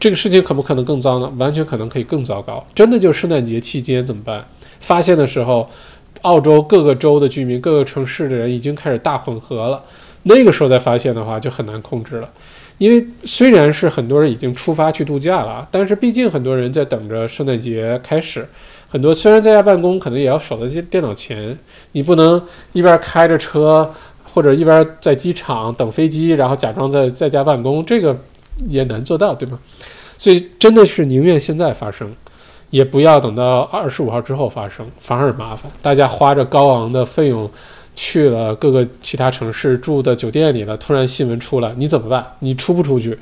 [0.00, 1.30] 这个事情可不可能更糟呢？
[1.36, 2.66] 完全可能可以更糟糕。
[2.74, 4.42] 真的就圣诞节期间怎么办？
[4.80, 5.68] 发现的时候，
[6.22, 9.82] 澳洲各个州的居民、各个城市的人已经开始大混合了。
[10.22, 12.30] 那个时候再发现的话，就很难控制了。
[12.78, 18.48] 因为虽然是很多人已经出发去度假了，但是毕竟很多人在等着圣诞节开始。
[18.88, 21.58] 很多虽然在家办公，可能也要守在电脑前。
[21.92, 22.42] 你不能
[22.72, 23.92] 一边开着车，
[24.24, 27.84] 或者一边在机场等飞机，然后假装在在家办公。
[27.84, 28.16] 这个。
[28.68, 29.58] 也难做到，对吗？
[30.18, 32.14] 所以真的是宁愿现在发生，
[32.68, 35.72] 也不要等到二十五号之后发生，反而麻烦。
[35.80, 37.50] 大家花着高昂的费用
[37.96, 42.26] 去了各个其他城市住的酒店里了，突然新闻出来，你怎么办？
[42.40, 43.18] 你出不出去？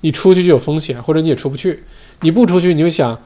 [0.00, 1.84] 你出去就有风险，或者你也出不去。
[2.22, 3.16] 你不出去，你就想，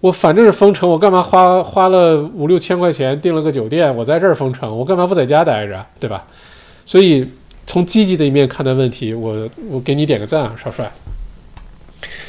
[0.00, 6.24] 我反正是封城，我干嘛花花了五六千块钱订了个酒店，我在这儿封城，我干嘛不在家待着，对吧？
[6.86, 7.28] 所以。
[7.66, 10.90] 从积极的一面看待问题，我我给你点个赞啊，少帅。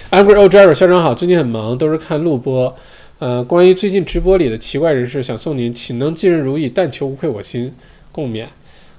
[0.10, 2.76] Angry old driver，校长好，最近很忙，都是看录播。
[3.20, 7.74] 呃，关于最近直播里的奇怪人士，想送您“岂能尽人如意，但求无愧我心”
[8.12, 8.46] 共勉。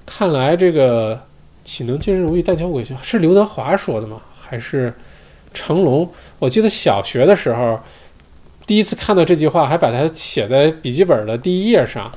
[0.06, 1.20] 看来这个
[1.64, 4.22] “岂能尽人如意，但求无愧心”是刘德华说的吗？
[4.40, 4.94] 还是
[5.52, 6.08] 成龙？
[6.38, 7.80] 我记得小学的时候，
[8.64, 12.10] 第一次看到这句话，还把它写在笔记本的第一页上，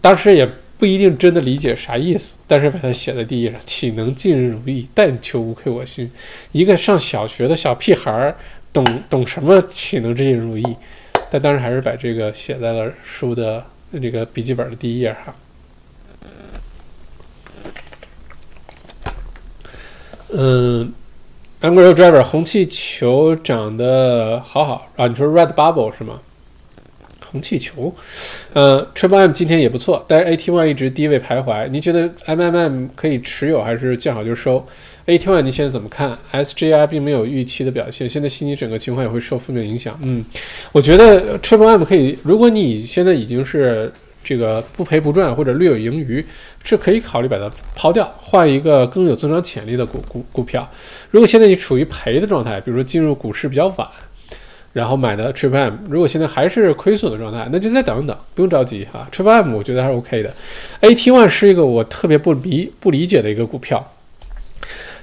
[0.00, 0.48] 当时也。
[0.78, 6.10] 不一定真的理解啥意思，但是把它写在第一页上，岂能尽人如意，但求无愧我心。
[6.52, 8.36] 一个上小学的小屁孩儿，
[8.72, 9.60] 懂懂什么？
[9.62, 10.76] 岂能尽人如意？
[11.30, 13.64] 但当时还是把这个写在了书的
[14.00, 15.34] 这个笔记本的第一页哈。
[20.30, 20.92] 嗯
[21.60, 25.06] ，Angry Driver 红气球长得好好啊！
[25.08, 26.20] 你说 Red Bubble 是吗？
[27.30, 27.94] 红气球，
[28.52, 31.68] 呃，Triple M 今天也不错，但是 AT One 一直低位徘徊。
[31.68, 34.66] 你觉得 MMM 可以持有还是见好就收
[35.06, 39.98] ？AT One 你现在怎么看？SJI 并没有预期的表现，现在悉尼整个情况也会受负面影响。
[40.02, 40.24] 嗯，
[40.72, 43.92] 我觉得 Triple M 可以，如果你现在已经是
[44.24, 46.24] 这个不赔不赚或者略有盈余，
[46.64, 50.68] 是可以考虑把它抛掉，换一个更有增长潜力的股股股票。
[51.10, 53.88] 如果现在你处于赔的状态，比如说进入股市比较晚。
[54.72, 59.08] 然后买的 Triple M，如果现在还是亏损的状态，那就再等等，不用着急哈。
[59.10, 60.32] Triple M 我觉得还是 OK 的。
[60.82, 63.92] AT One 是一个我特别不理不理解的一个股票，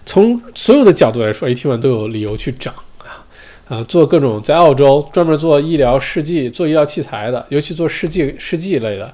[0.05, 3.25] 从所有的角度来说，AT One 都有理由去涨啊
[3.67, 3.83] 啊！
[3.85, 9.13] 做各种在澳洲专门做医疗试剂、做医疗器材的，尤其做试剂试剂类的，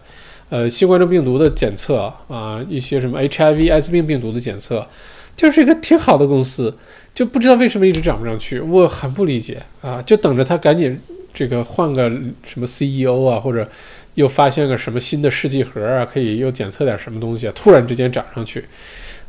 [0.50, 4.86] 呃，新冠状病毒的检测啊，一些什么 HIV 艾滋病病毒的检测，
[5.36, 6.78] 就是一个挺好的公司。
[7.14, 10.02] 就不知道为什么一直涨不上去，我很不理解啊！
[10.02, 11.00] 就等着他赶紧
[11.34, 12.10] 这个换个
[12.46, 13.70] 什么 CEO 啊，或者
[14.16, 18.66] 又发现个什么新的试剂盒啊，可以又检测点什么东西啊，突然之间涨上去。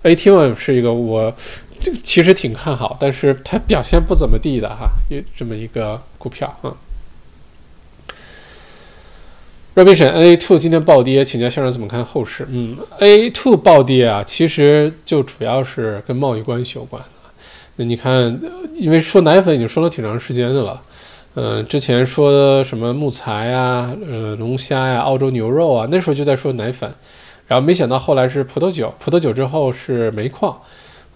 [0.05, 1.35] AT1 是一个我
[1.80, 6.74] 这其实挺看好，但是它表现不怎么地的哈，有这么一个股票啊。
[9.74, 12.47] Robinson A Two 今天暴跌，请教校长怎么看后市？
[12.51, 17.03] 嗯，A Two 暴跌啊，其实就主要是跟贸易关系有关。
[17.77, 18.39] 那你看，
[18.75, 20.81] 因为说奶粉已经说了挺长时间的了，
[21.35, 26.93] 嗯，之前说什么木材啊，呃，龙虾呀，澳洲牛肉啊，那时候就在说奶粉，
[27.47, 30.55] 然后没想到后来是葡萄酒，葡萄酒之后是煤矿，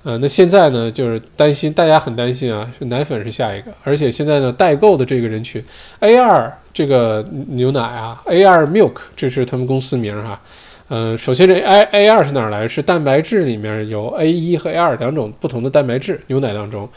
[0.02, 5.62] 呃，那现在呢，就是担心，大家很担心啊，是奶粉是下一个，而且现在呢，代购的这个人群
[6.00, 10.40] ，A 二这个牛奶啊，A 二 Milk，这是他们公司名哈。
[10.88, 12.68] 嗯，首先这 A A 二是哪来？
[12.68, 16.88] 是蛋白质里面有 A 一和 A 二两种不同的蛋白质，牛奶当中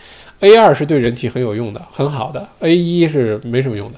[0.41, 3.97] ，A 二是对人体很有用的，很好的，A 一是没什么用的。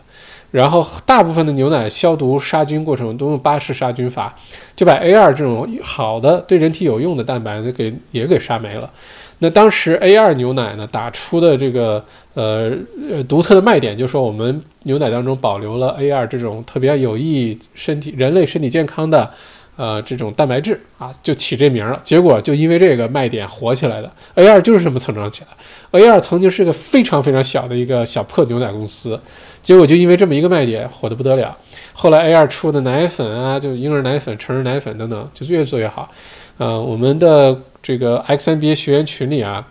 [0.50, 4.34] 然后大部分的牛奶消毒杀菌过程都用巴氏杀菌法，
[4.78, 8.90] 就把 A 二这种好的对人体有用的蛋白给也给杀没了。
[9.40, 12.02] 那当时 A 二牛奶呢打出的这个
[12.34, 12.72] 呃
[13.10, 19.30] 呃独特的卖点，就是说我们牛奶当中保留了 A 二这种特别有益身体人类身体健康的。
[19.78, 22.00] 呃，这种蛋白质啊，就起这名了。
[22.04, 24.12] 结果就因为这个卖点火起来的。
[24.36, 26.00] A 二就是这么成长起来。
[26.00, 29.20] A 二曾经是个非常非常小的一个小破牛奶公司，
[29.62, 31.58] 结果就因为这么一个卖点火得不得了。
[31.94, 36.10] 后来 A 二出的奶粉啊，就婴儿奶粉、成人奶粉等等，就越做越好。
[36.58, 39.66] 呃，我们的这个 X NBA 学员群里啊，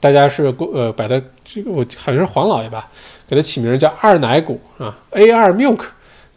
[0.00, 2.88] 大家是呃把它这个我好像是黄老爷吧，
[3.28, 5.80] 给它起名叫二奶股啊，A 二 Milk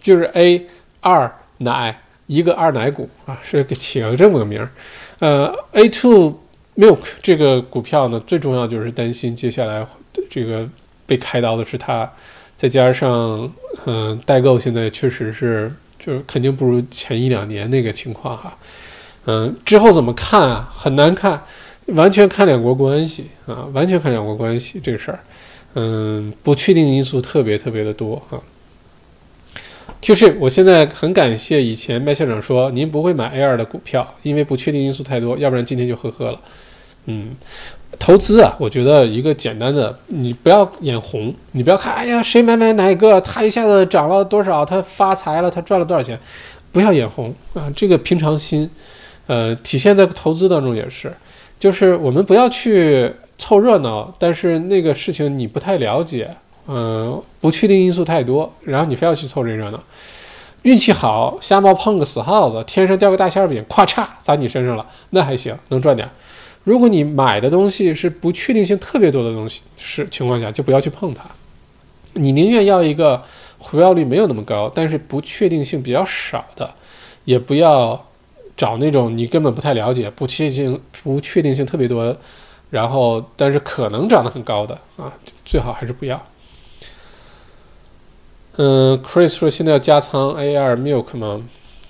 [0.02, 0.68] 就是 A
[1.00, 2.02] 二奶。
[2.28, 4.70] 一个二奶股啊，是给起了这么个名儿，
[5.20, 6.38] 呃，A two
[6.76, 9.86] milk 这个股票呢，最重要就是担心接下来
[10.30, 10.68] 这个
[11.06, 12.10] 被开刀的是它，
[12.58, 13.52] 再加上
[13.86, 18.58] 嗯，代购现在确实是就是肯定不如前一两年那个情况哈，
[19.26, 20.70] 嗯，之后怎么看啊？
[20.72, 21.42] 很难看，
[21.88, 25.20] 完全看两国关系啊，完全看两国关系这个事儿，
[25.76, 28.38] 嗯，不确定因素特别特别的多哈。
[30.00, 36.40] 就是我现在很感谢以前麦校长说您不会买 A 二的股票，因为不确定因素太多，要不然今天就呵呵了。
[37.06, 37.32] 嗯，
[37.98, 46.18] 投资啊，我觉得一个简单的，你不要眼红，你不要看，哎呀，谁买买哪个，他一下子涨了多少，他发财了，他赚了多少钱，
[46.72, 48.70] 不要眼红啊，这个平常心，
[49.26, 51.12] 呃，体现在投资当中也是，
[51.60, 56.30] 就是我们不要去凑热闹，但是那个事情你不太了解。
[56.68, 59.82] 嗯，不确定因素太多，然后你非要去凑这热闹，
[60.64, 66.10] 运气好，瞎猫碰个死耗子，天上掉个大馅饼，咵嚓砸你身上了，那还行，能赚点。
[66.66, 71.24] 如果你买的东西是不确定性特别多的东西，是情况下就不要去碰它。
[72.14, 73.24] 你宁愿要一个
[73.58, 76.70] 回报率没有那么高，但是不确定性比较少的，
[77.24, 78.06] 也不要
[78.58, 82.14] 找那种你根本不太了解、不确定性不确定性特别多，
[82.70, 85.14] 然后但是可能涨得很高的啊，
[85.46, 86.22] 最好还是不要。
[88.60, 91.40] 嗯，Chris 说现在要加仓 A2 Milk 吗？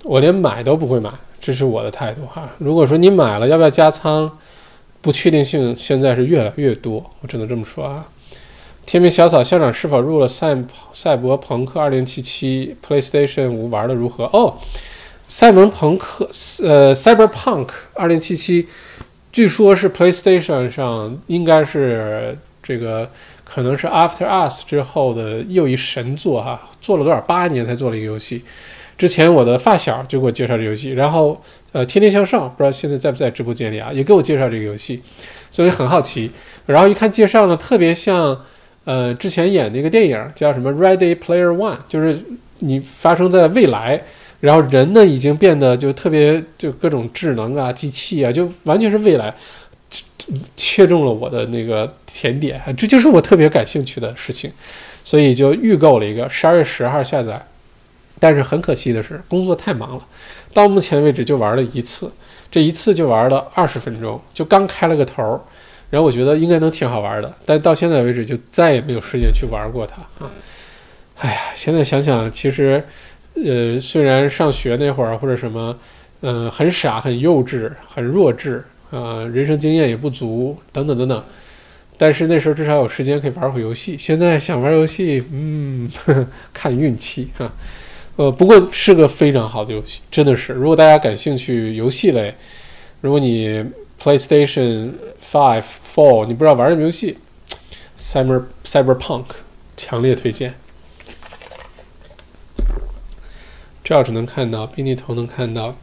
[0.02, 1.10] 我连买都不会买，
[1.40, 2.46] 这是我的态度哈。
[2.58, 4.30] 如果说你买了，要不要加仓？
[5.00, 8.06] 不确定性现在是越来越多，我只能这么说啊。
[8.84, 10.56] 天命小草校长是否入了赛
[10.92, 14.24] 赛博朋克2077 PlayStation 5玩的如何？
[14.24, 14.54] 哦，
[15.26, 16.28] 赛博朋克
[16.62, 18.66] 呃 Cyberpunk 2077，
[19.32, 23.08] 据说是 PlayStation 上应该是这个。
[23.48, 28.42] 可能是 After Us 之后的又一神作哈，做了多少八年才做了一个游戏，
[28.98, 31.40] 之前我的发小就给我介绍这游戏，然后
[31.72, 35.02] 呃，天天向上不知道现在在不在直播间里啊，也给我介绍这个游戏，
[35.50, 36.30] 所以很好奇。
[36.66, 38.38] 然后一看介绍呢，特别像
[38.84, 42.18] 呃之前演的一个电影叫什么《Ready Player One》，就是
[42.58, 44.02] 你发生在未来，
[44.40, 49.34] 然后人呢已经变得就特别就各种智能啊、机器啊，就完全是未来，
[50.56, 54.52] 切中了我的那个甜点，这就是我特别感兴趣的事情，
[55.02, 57.44] 所以就预购了一个，十二月十号下载。
[58.20, 60.04] 但是很可惜的是，工作太忙了，
[60.52, 62.10] 到目前为止就玩了一次，
[62.50, 65.40] 这一次就玩了二十分钟，就刚开了个头儿，
[65.88, 70.28] 然后我觉得应该能挺好玩的，但到现在为止就再也没有时间去玩过它啊！
[71.18, 72.82] 哎呀，现在想想，其实，
[73.34, 75.78] 呃，虽然上学那会儿或者什么，
[76.22, 81.24] 嗯，很傻、很幼稚、很弱智啊，人生经验也不足等等等等，
[81.96, 83.96] 但是那时候至少有时间可以玩会游戏。
[83.98, 85.90] 现在想玩游戏，嗯，
[86.52, 87.52] 看运气哈。
[88.16, 90.52] 呃，不过是个非常好的游戏，真的是。
[90.52, 92.34] 如果大家感兴趣游戏类，
[93.00, 93.64] 如果你
[94.02, 95.64] PlayStation Five
[95.94, 97.18] Four，你不知道玩什么游戏
[97.96, 99.24] ，Cyber Cyberpunk，
[99.76, 100.54] 强烈推荐。
[103.84, 105.76] 这要是能看到，比你头能看到。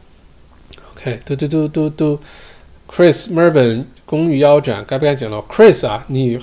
[0.92, 2.20] OK，嘟嘟嘟嘟嘟
[2.90, 6.38] ，Chris Merben 公寓腰斩，该不该捡漏？Chris 啊，你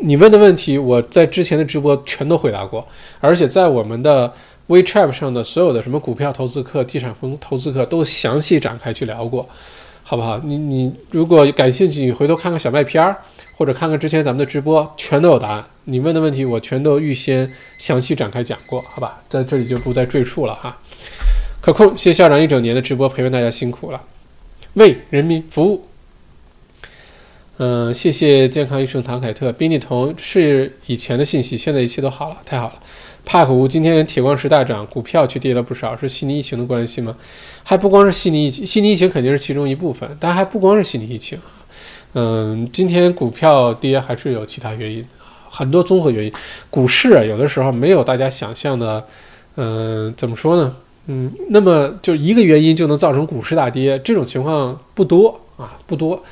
[0.00, 2.86] 你问的问题，我在之前的直播全都回答过，
[3.20, 4.32] 而且在我们的。
[4.68, 9.48] WeChat 上的所有的什么股票投资课、地产风投资课都详细展开去聊过，
[10.02, 10.38] 好不好？
[10.44, 13.16] 你你如果感兴趣，你回头看看小麦片儿，
[13.56, 15.64] 或者看看之前咱们的直播，全都有答案。
[15.84, 19.22] 你问的问题我全都预先详细展开讲过，好吧？
[19.26, 20.76] 在这里就不再赘述了哈。
[21.62, 23.98] 可控，谢谢校长一整年的直播陪伴大家辛苦了，
[24.78, 25.84] 为人民服务。
[27.58, 29.52] 嗯，谢谢健康医生唐凯特。
[29.52, 32.74] 宾利同是以前的信息，现在一切都好了，太好了。
[33.24, 37.14] 帕克屋今天铁矿石大涨，股票却跌了不少，是悉尼疫情的关系吗？
[37.64, 41.38] 还不光是悉尼疫情，悉尼疫情肯定是其中一部分，但还不光是悉尼疫情
[42.14, 45.04] 嗯，今天股票跌还是有其他原因，
[45.50, 46.32] 很多综合原因。
[46.70, 49.04] 股市啊，有的时候没有大家想象的，
[49.56, 50.74] 嗯，怎么说呢？
[51.08, 56.22] 嗯，那么就一个原因就能造成股市大跌，这种情况不多啊，不多。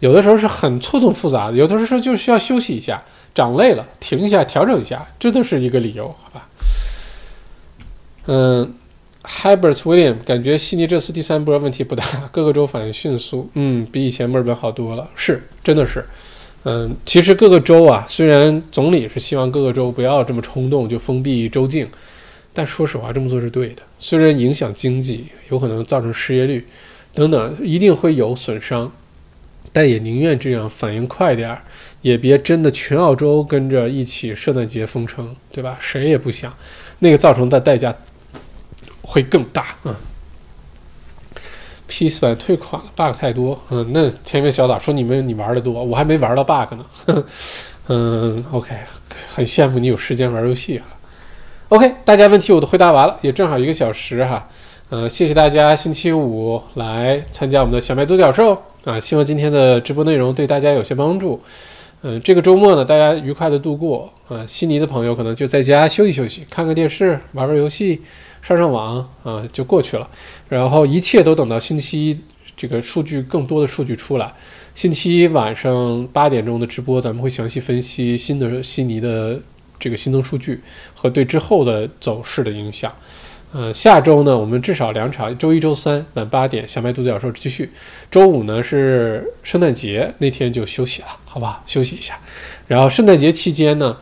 [0.00, 3.02] 有的时候是很错综复杂的，有的时候就需要休息一下。
[3.34, 6.46] 涨累了，停一下，调整一下，这都是一个理由，好吧？
[8.26, 8.72] 嗯
[9.24, 16.04] ，Hubert William 感觉悉尼这次第三波问题不大，各个州反应迅速，嗯，比以前墨尔本好多了，是，真的是，
[16.62, 21.88] 嗯，其实各个州啊，虽然总理是希望各个州不要这么冲动就封闭州境，
[22.54, 26.64] 但说实话，这么做是对的，虽然影响经济，有可能造成失业率
[27.12, 28.90] 等等，一定会有损伤，
[29.72, 31.62] 但也宁愿这样反应快点儿。
[32.00, 35.76] 也别真的全澳洲跟着一起圣诞节封城，对吧？
[35.80, 36.54] 谁也不想，
[36.98, 37.94] 那个造成的代价
[39.02, 39.96] 会更大啊。
[41.86, 43.60] P 四版退款了，bug 太多。
[43.70, 47.24] 嗯，那天边小岛说你们你玩的多，我还没玩到 bug 呢。
[47.88, 48.74] 嗯，OK，
[49.32, 50.86] 很羡慕你有时间玩游戏啊。
[51.70, 54.46] OK，大家问题我都回答完了，也正好一个小时哈。
[54.90, 61.40] 嗯，谢谢大家星期五来参加我们的小麦独角兽啊，希望今天的直播内容对大家有些帮助。
[62.02, 64.44] 嗯，这个周末呢，大家愉快的度过啊。
[64.44, 68.02] 悉尼的朋友可能就在家休息休息，看看电视，玩玩游戏，
[68.42, 70.06] 上上网啊，就过去了。
[70.50, 72.20] 然后一切都等到星期一，
[72.54, 74.30] 这个数据更多的数据出来，
[74.74, 79.40] 星期一晚上八点钟的直播，咱们会详细分析新的悉尼的
[79.80, 80.60] 这个新增数据
[81.04, 82.90] 和对之后的走势的影响。
[83.52, 87.70] 呃，下周呢，我们至少两场，周一、周三晚八点，小麦独角兽继续。
[88.10, 92.18] 周五呢是圣诞节那天就休息了，好吧，休息一下。
[92.66, 93.94] 然后圣诞节期间呢，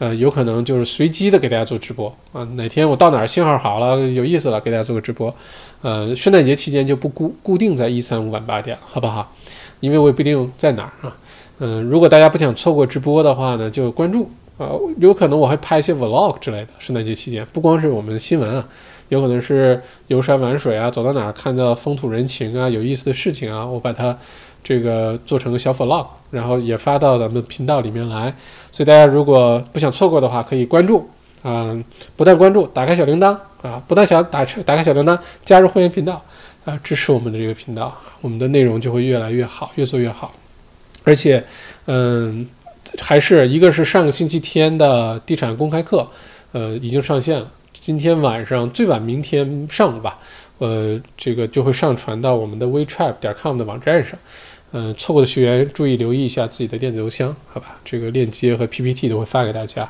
[0.00, 2.42] 呃，有可能就是随机的给大家做直播啊。
[2.56, 5.32] 哪天我到哪儿信号好了，有意思了，给大家做个直播。
[5.82, 9.32] 呃，圣诞节期间就不固固定在一三五晚八点了，好不好？
[9.78, 11.16] 因为我也不一定在哪儿啊。
[11.60, 16.68] 嗯，如果大家不想错过直播的话呢，就关注啊，有可能我会拍一些 vlog 之类的。
[16.78, 18.68] 圣诞节期间不光是我们的新闻啊。
[19.08, 24.14] 有可能是游山玩水啊，走到哪儿看到风土人情啊，有意思的事情啊，我把它
[24.62, 28.34] 这个做成个小 vlog，然后也发到咱们频道里面来。
[28.70, 31.08] 所以大家如果不想错过的话，可以关注
[31.42, 31.74] 啊，
[32.16, 36.22] 不但关注，打开小铃铛啊，不但想打打开小铃铛，加入会员频道
[36.66, 40.34] 啊，支持我们的这个频道，我们的内容就会越来越好，越做越好。
[41.04, 41.42] 而且，
[41.86, 42.46] 嗯，
[43.00, 46.06] 还是一个是上个星期天的地产公开课，
[46.52, 47.50] 呃，已经上线了。
[47.72, 50.18] 今天晚上最晚明天上午吧，
[50.58, 54.18] 呃，这个就会上传到我们的 WeChat 点 com 的网站上。
[54.72, 57.78] 嗯，错过的学员注意留意一下自己的电子邮箱，好吧？
[57.84, 59.88] 这个链接和 PPT 都会发给大家。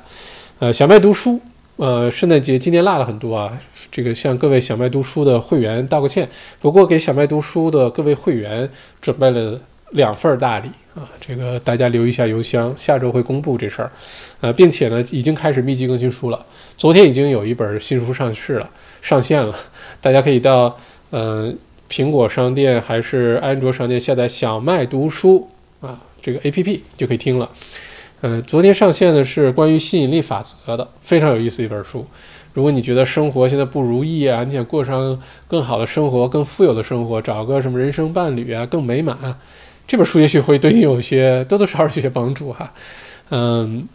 [0.60, 1.40] 呃，小麦读书
[1.76, 3.58] 呃，圣诞节今年落了很多啊，
[3.90, 6.28] 这个向各位小麦读书的会员道个歉。
[6.60, 8.68] 不过给小麦读书的各位会员
[9.00, 10.68] 准备了两份大礼
[10.98, 13.92] 啊，这个大家留一下邮箱，下周会公布这事儿。
[14.40, 16.44] 呃，并且呢，已经开始密集更新书了，
[16.76, 18.68] 昨天已经有一本新书上市了，
[19.00, 19.54] 上线了，
[20.00, 20.76] 大家可以到
[21.10, 21.52] 呃
[21.88, 25.48] 苹果商店还是安卓商店下载小麦读书
[25.80, 27.48] 啊这个 APP 就可以听了。
[28.20, 32.04] 呃，昨天上线的是关于吸引力法则的，非常有意思一本书。
[32.54, 39.16] 如果你觉得生活现在不如意啊，你想过上更好的生活、更富有的生活，找个什么人生伴侣啊，更美满，
[39.88, 42.72] 这本书也许会对你有些 多多少少有些帮助哈。
[43.30, 43.88] 嗯，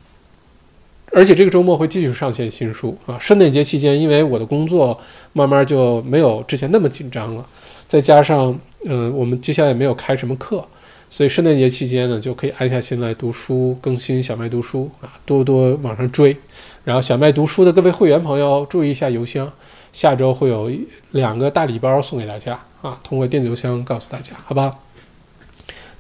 [1.11, 3.17] 而且这个周末会继续上线新书啊。
[3.19, 4.99] 圣诞节期间，因为我的工作
[5.33, 7.47] 慢慢就没有之前那么紧张了，
[7.87, 10.65] 再加上嗯，我们接下来也没有开什么课。
[11.11, 16.35] 所以圣诞节期间呢，就可以安下心来读书，更新小麦读书啊，多多往上追。
[16.83, 19.51] 然后小麦读书的各位会员朋友，注意一下邮箱，
[19.91, 20.71] 下周会有
[21.11, 24.83] 两个大礼包送给大家啊，通过电子邮箱告诉大家，好不好？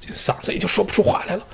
[0.05, 1.45] 这嗓子也就说不出话来了。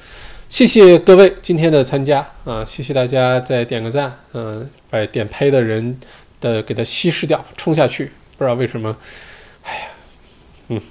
[0.50, 6.00] 谢谢各位今天的参加啊，谢谢大家再点个赞，嗯，把点呸的人
[6.42, 8.12] 的给他稀释掉，冲下去。
[8.38, 8.96] 不知道为什么，
[9.64, 9.82] 哎呀，
[10.70, 10.82] 嗯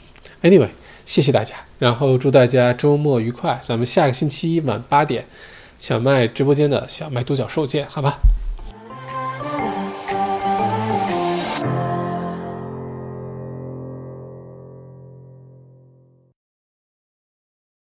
[0.42, 0.68] ，anyway。
[1.06, 3.58] 谢谢大家，然后祝大家周末愉快。
[3.62, 5.24] 咱们下个星期一晚八点，
[5.78, 8.18] 小麦直播间的小麦独角兽见，好吧？